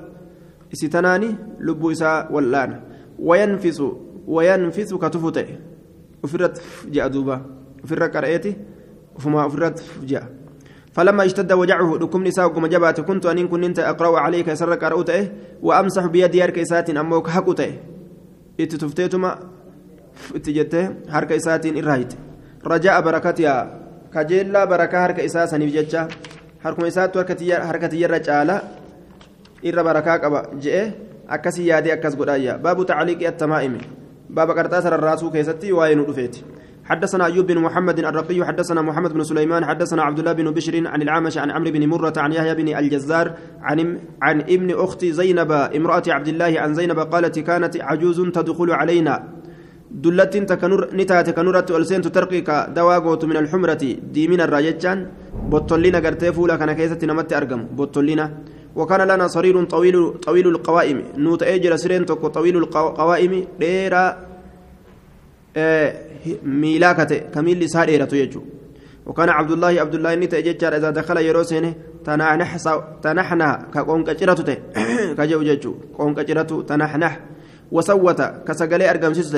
[0.72, 2.80] إستناني لب إساء واللان
[3.18, 3.82] وينفس
[4.26, 5.46] وينفس كتفته
[6.24, 7.46] وفرت جاء دوبا.
[7.84, 8.56] وفرت قرأتي
[9.16, 10.24] وفما وفرت جاء.
[10.92, 13.00] فلما اشتد وجعه لكم نساء كما جبات.
[13.00, 15.28] كنت أن كنت أقرأ عليك سرك أرؤته
[15.62, 17.72] وأمسح بيدي هرك إسات أموك حقته
[20.34, 22.14] اتتفتيتما اتجته هرك إسات إرهيت
[22.66, 23.80] رجاء بركتها
[24.14, 26.08] كجيلا بركة هرك إساسا نفجتها
[26.64, 27.16] هركم إسات
[27.52, 28.62] هركتي الرجالة
[29.66, 30.90] إر بركة قبا جئ
[31.28, 33.78] أكسي يادي أكس قدايا باب تعليق التمائم
[34.30, 36.36] باب قرطاس الراسو كيستي وين رفيت
[36.84, 41.02] حدثنا أيوب بن محمد الرقي حدثنا محمد بن سليمان حدثنا عبد الله بن بشر عن
[41.02, 46.02] العامش عن عمرو بن مرة عن يحيى بن الجزار عن عن ابن أخت زينب امرأة
[46.08, 49.24] عبد الله عن زينب قالت كانت عجوز تدخل علينا
[50.04, 53.82] دلت تكنور نتات كنورة ألسين ترقيك دواغوت من الحمرة
[54.14, 54.98] دي من الراجتان
[55.52, 58.26] بطلنا قرتي فولا كان كيسة نمت أرقم بطلنا
[58.76, 62.04] وكان لنا صرير طويل طويل القوائم نوت اجر سرين
[62.36, 64.04] طويل القوائم ديرا
[66.98, 68.56] kate ka miilli isaa dheeratu jechuudha
[69.06, 71.74] وكان عبد الله عبد الله نتا ججار إذا دخل يروسين
[72.04, 72.50] تنحنح
[73.02, 74.56] تنحنح كقونك جرته
[75.18, 77.12] كجو ججو قونك جرته تنحنح
[77.72, 79.36] وسوت كسجلي أرجمسيس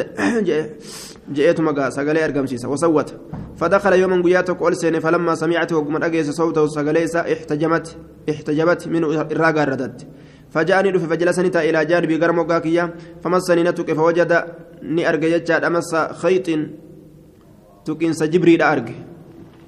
[1.36, 3.14] جئت مجا سجلي أرجمسيس وسوت.
[3.56, 7.96] فدخل يوم قياتك أول سنة فلما سمعته وقم أجلس صوته سجلي احتجمت
[8.30, 10.06] احتجبت من الراجع ردت
[10.50, 14.32] فجاءني دفي فجلسني إلى جانبي قرمو قاكيا فمسني نتك فوجد
[14.82, 16.68] arge jechaadha amasa khayxin
[17.84, 18.94] tuqiinsa jibriidha arge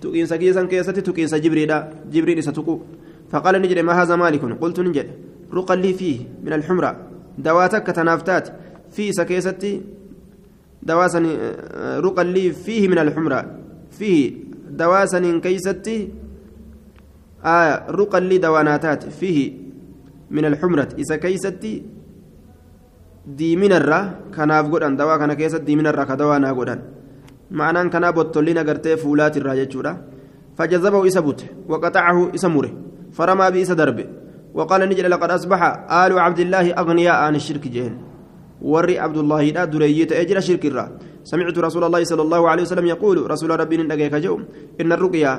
[0.01, 2.81] tuqiinsa kiisan keessatti tuqiinsa jibriidha jibriin isa tuqu
[3.31, 5.11] فقال نجري ما هذا مالك؟ قلت نجري
[5.55, 6.97] رقا لي فيه من الحمرة.
[7.43, 8.49] دواتك تنافتات
[8.91, 9.83] في سكيستي
[10.83, 11.33] دواسني
[12.05, 13.41] رقا لي فيه من الحمرة.
[13.91, 14.33] فيه
[14.71, 16.09] دواسني كيستي
[17.45, 19.05] آه رقا لي دواناتات.
[19.09, 19.53] فيه
[20.31, 20.89] من الحمرة.
[20.99, 21.75] إذا كيستي
[23.31, 26.81] diiminarra kanaaf godhan dawaa kana keessa diiminarra ka dawaa naa godhan
[27.53, 29.93] ma'anaan kanaa bottolliin agartee fuulaatirraa jechuudha
[30.59, 32.73] فجذبه إسبوت وقطعه إسمره
[33.13, 34.07] فرمى بإس دربه
[34.55, 37.95] وقال نجل لقد أصبح آل عبد الله أغنياء عن الشرك جهل.
[38.63, 40.85] وري عبد الله لا دريت أجر شرك الرا
[41.25, 44.35] سمعت رسول الله صلى الله عليه وسلم يقول رسول ربي نجيك جو
[44.81, 45.33] إن الرقية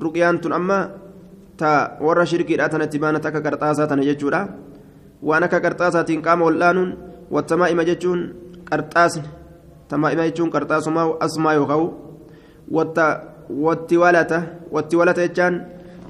[0.00, 0.78] رقيان أما
[1.60, 4.40] تا ور شرك لا تنتبان تك كرتاسة تنججورا
[5.22, 6.78] وأنا كرتاسة قام والآن
[7.30, 8.18] والتمائم جتون
[8.72, 9.14] قرطاس
[9.88, 11.82] تمائم جتون قرطاس ما أسماء يوكاو
[13.50, 14.32] والتوالة
[14.72, 15.52] والتوالة جتان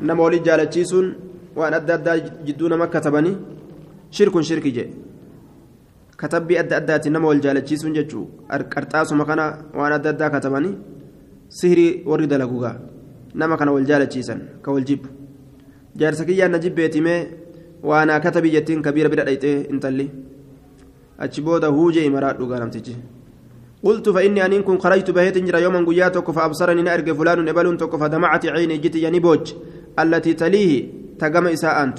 [0.06, 1.06] نما ولي جالتشيسون
[1.56, 2.12] وأن أدى أدى
[2.46, 3.32] جدون ما كتبني
[4.16, 4.84] شرك شرك جي
[6.20, 8.22] كتبي أدى أدى نما ولي جالتشيسون جتشو
[8.72, 9.46] قرطاس مكانا
[9.78, 10.70] وأن أدى أدى كتبني
[11.58, 12.72] سهري ورد لقوغا
[13.34, 15.02] نما كان ولي جالتشيسن كولجيب
[15.96, 17.00] جارسكيا نجيب بيتي
[17.88, 19.22] وأنا كتبي جتين كبيرة بلا
[19.74, 20.08] انتلي
[21.18, 22.96] achi booda huuje imaraadhu gaaramtichi
[23.84, 28.46] قلت فإني أن كن خرجت بهيت جرى يوما قياتك فأبصرني نأرق فلان إبل تك فدمعت
[28.46, 29.52] عيني جت ينبوج
[29.98, 30.88] التي تليه
[31.18, 31.98] تقم إساء أنت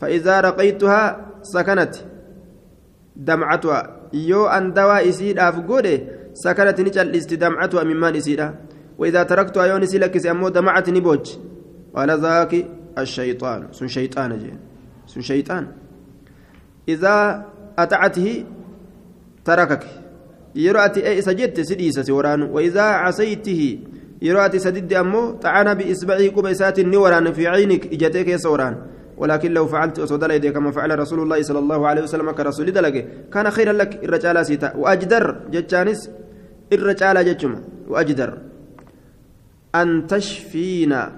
[0.00, 1.94] فإذا رقيتها سكنت
[3.16, 6.00] دمعتها يو أن دواء إسيد أفقوده
[6.34, 8.54] سكنت نجل استدمعتها ممان إسيدا
[8.98, 11.26] وإذا تركتها يون سلك أمو دمعت نبوج
[11.96, 12.66] قال ذاك
[12.98, 14.58] الشيطان سن شيطان جين
[15.06, 15.66] سن شيطان
[16.88, 17.44] إذا
[17.78, 18.44] أطعته
[19.44, 19.84] تركك
[20.54, 23.78] يرأتي أي سجدت سديس سوران وإذا عصيته
[24.24, 28.74] يرأتي سدد أمو طعن بإصبعه كبيسات نوران في عينك إجتيك سوران.
[29.16, 33.04] ولكن لو فعلت أصدل يدي كما فعل رسول الله صلى الله عليه وسلم كرسول دلقه
[33.32, 34.76] كان خيرا لك الرجال سيتا.
[34.76, 36.10] وأجدر جتشانس
[36.72, 37.60] الرجال جتشما.
[37.88, 38.30] وأجدر.
[39.74, 41.12] أن تشفينا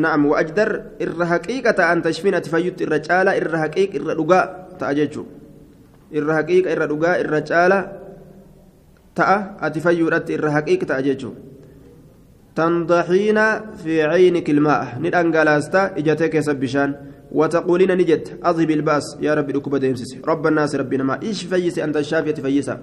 [0.00, 0.70] نعم وأجدر
[1.00, 5.24] الرهقيقة أن تشفينا تفيت الرجال الرهقيق الرقاء تأججو.
[6.10, 7.78] irra haqiiqa irra dhugaa irra caala
[9.14, 9.62] ta'a
[12.54, 16.94] caynika ilmaa'a ni dhangalaasta ijatee keessa bishaan
[17.30, 19.22] وتقولين نجد أذهب البأس.
[19.22, 21.22] يا ربي لكم ديمسس رب الناس ربنا ما.
[21.22, 22.80] إيش فيس أنت الشافية فيسا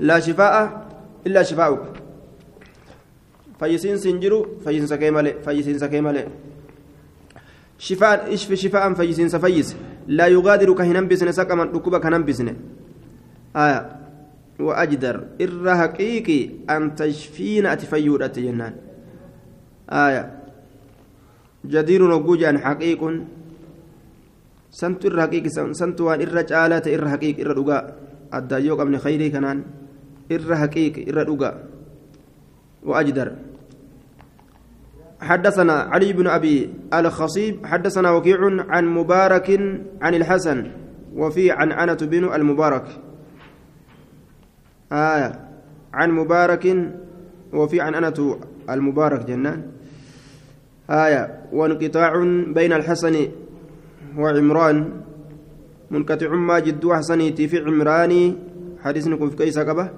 [0.00, 0.86] لا شفاء
[1.26, 1.82] إلا شفاؤك.
[3.60, 6.28] فيسين سنجرو فيسين سكيمالي فيسين سكيمالي.
[7.78, 9.76] شفاء اشف شفاء؟ فيسين سفيس
[10.08, 12.56] لا يغادر كهنم بسنة سقما ركوبا كهنم بسنة
[13.56, 13.97] آية.
[14.60, 15.16] وأجدر.
[15.40, 18.74] إر حقيقي أن تشفينا أتفيورة جنان.
[19.90, 20.38] آية.
[21.66, 23.02] جدير نقوجا حقيق.
[24.70, 27.96] سنت إر حقيقي سنت وان إر جالة إر حقيقي إر رقا
[28.32, 29.62] أدى يوق من خيري كنان.
[30.32, 31.50] إر حقيقي إر رقا
[32.82, 33.32] وأجدر.
[35.20, 37.66] حدثنا علي بن أبي الخصيب.
[37.66, 38.38] حدثنا وكيع
[38.68, 39.60] عن مبارك
[40.02, 40.70] عن الحسن.
[41.14, 43.07] وفي عن أنة بن المبارك.
[44.92, 45.32] آية.
[45.94, 46.64] عن مبارك
[47.52, 48.38] وفي عن أنة
[48.70, 49.62] المبارك جنان.
[50.90, 51.22] آية.
[51.52, 52.12] وانقطاع
[52.54, 53.28] بين الحسن
[54.16, 54.76] وعمران.
[55.90, 58.36] منقطع ما جدو حسنيتي في عمران.
[58.84, 59.90] حديثكم في كيس قبه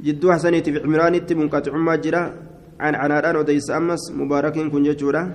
[0.00, 2.34] جدو حسنيتي في عمران منقطع ما جرا
[2.80, 5.34] عن عنادان وديس أمس مبارك كن ججورا.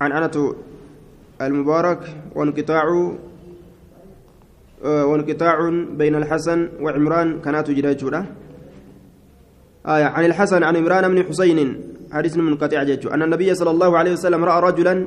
[0.00, 0.54] عن عنة
[1.40, 2.00] المبارك.
[2.34, 2.84] وانقطاع
[4.84, 5.56] وانقطاع
[6.00, 8.26] بين الحسن وعمران كانت جرا
[9.86, 11.58] آية عن الحسن عن عمران بن حسين
[12.12, 15.06] حديث منقطع ججو أن النبي صلى الله عليه وسلم رأى رجلا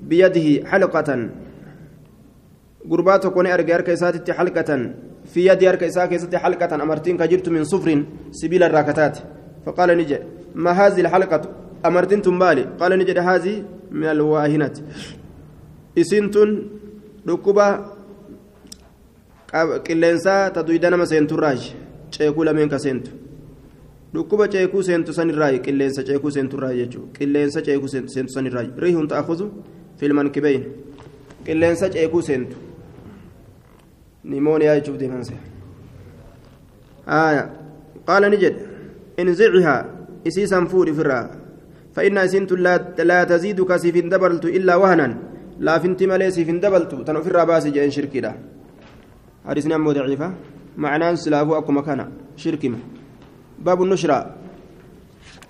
[0.00, 1.28] بيده حلقة
[3.22, 4.92] tokko ni arge harka isaatitti halqatan
[5.32, 9.20] fi yadii harka isaa keessatti halqatan amartiin ka jirtu min sufrin sibiila irraa kataate
[9.64, 11.48] faqaala ni jedhe ma haazi alhalqatu
[11.82, 14.82] amartiin tun maali qaala ni jedhe haazi min alwaahinati
[15.96, 16.50] isiin tun
[17.26, 17.66] dhukkuba
[19.86, 21.72] qilleensaa ta duyda nama seenturraayi
[22.10, 23.10] ceekuu lameen ka seentu
[24.14, 29.50] dhukkuba ceekuu seentu sanirraayi qilleensa ceekuu seenturraayi jechuudha qilleensa ceekuu seentu sanirraayi riihun ta'akuzu
[29.96, 30.64] filman kibeyn
[31.46, 32.56] qilleensa ceekuu seentu
[34.24, 35.36] نيمونيا يجوب ديمانسي
[37.08, 37.44] آية
[38.08, 38.56] قال نجد
[39.20, 39.76] انزعها
[40.28, 41.20] إسيسا فوري فرا
[41.94, 45.08] فإن سنت لا, تزيدك سيف دبلت إلا وهنا
[45.66, 48.32] لا فنت ملي سيف دبلت تنفر باسي جين شركي ده
[49.44, 50.34] حديثنا مو ضعيفة
[50.76, 52.12] معناه سلافو أكو مكانا.
[52.36, 52.72] شركي
[53.58, 54.43] باب النشرة.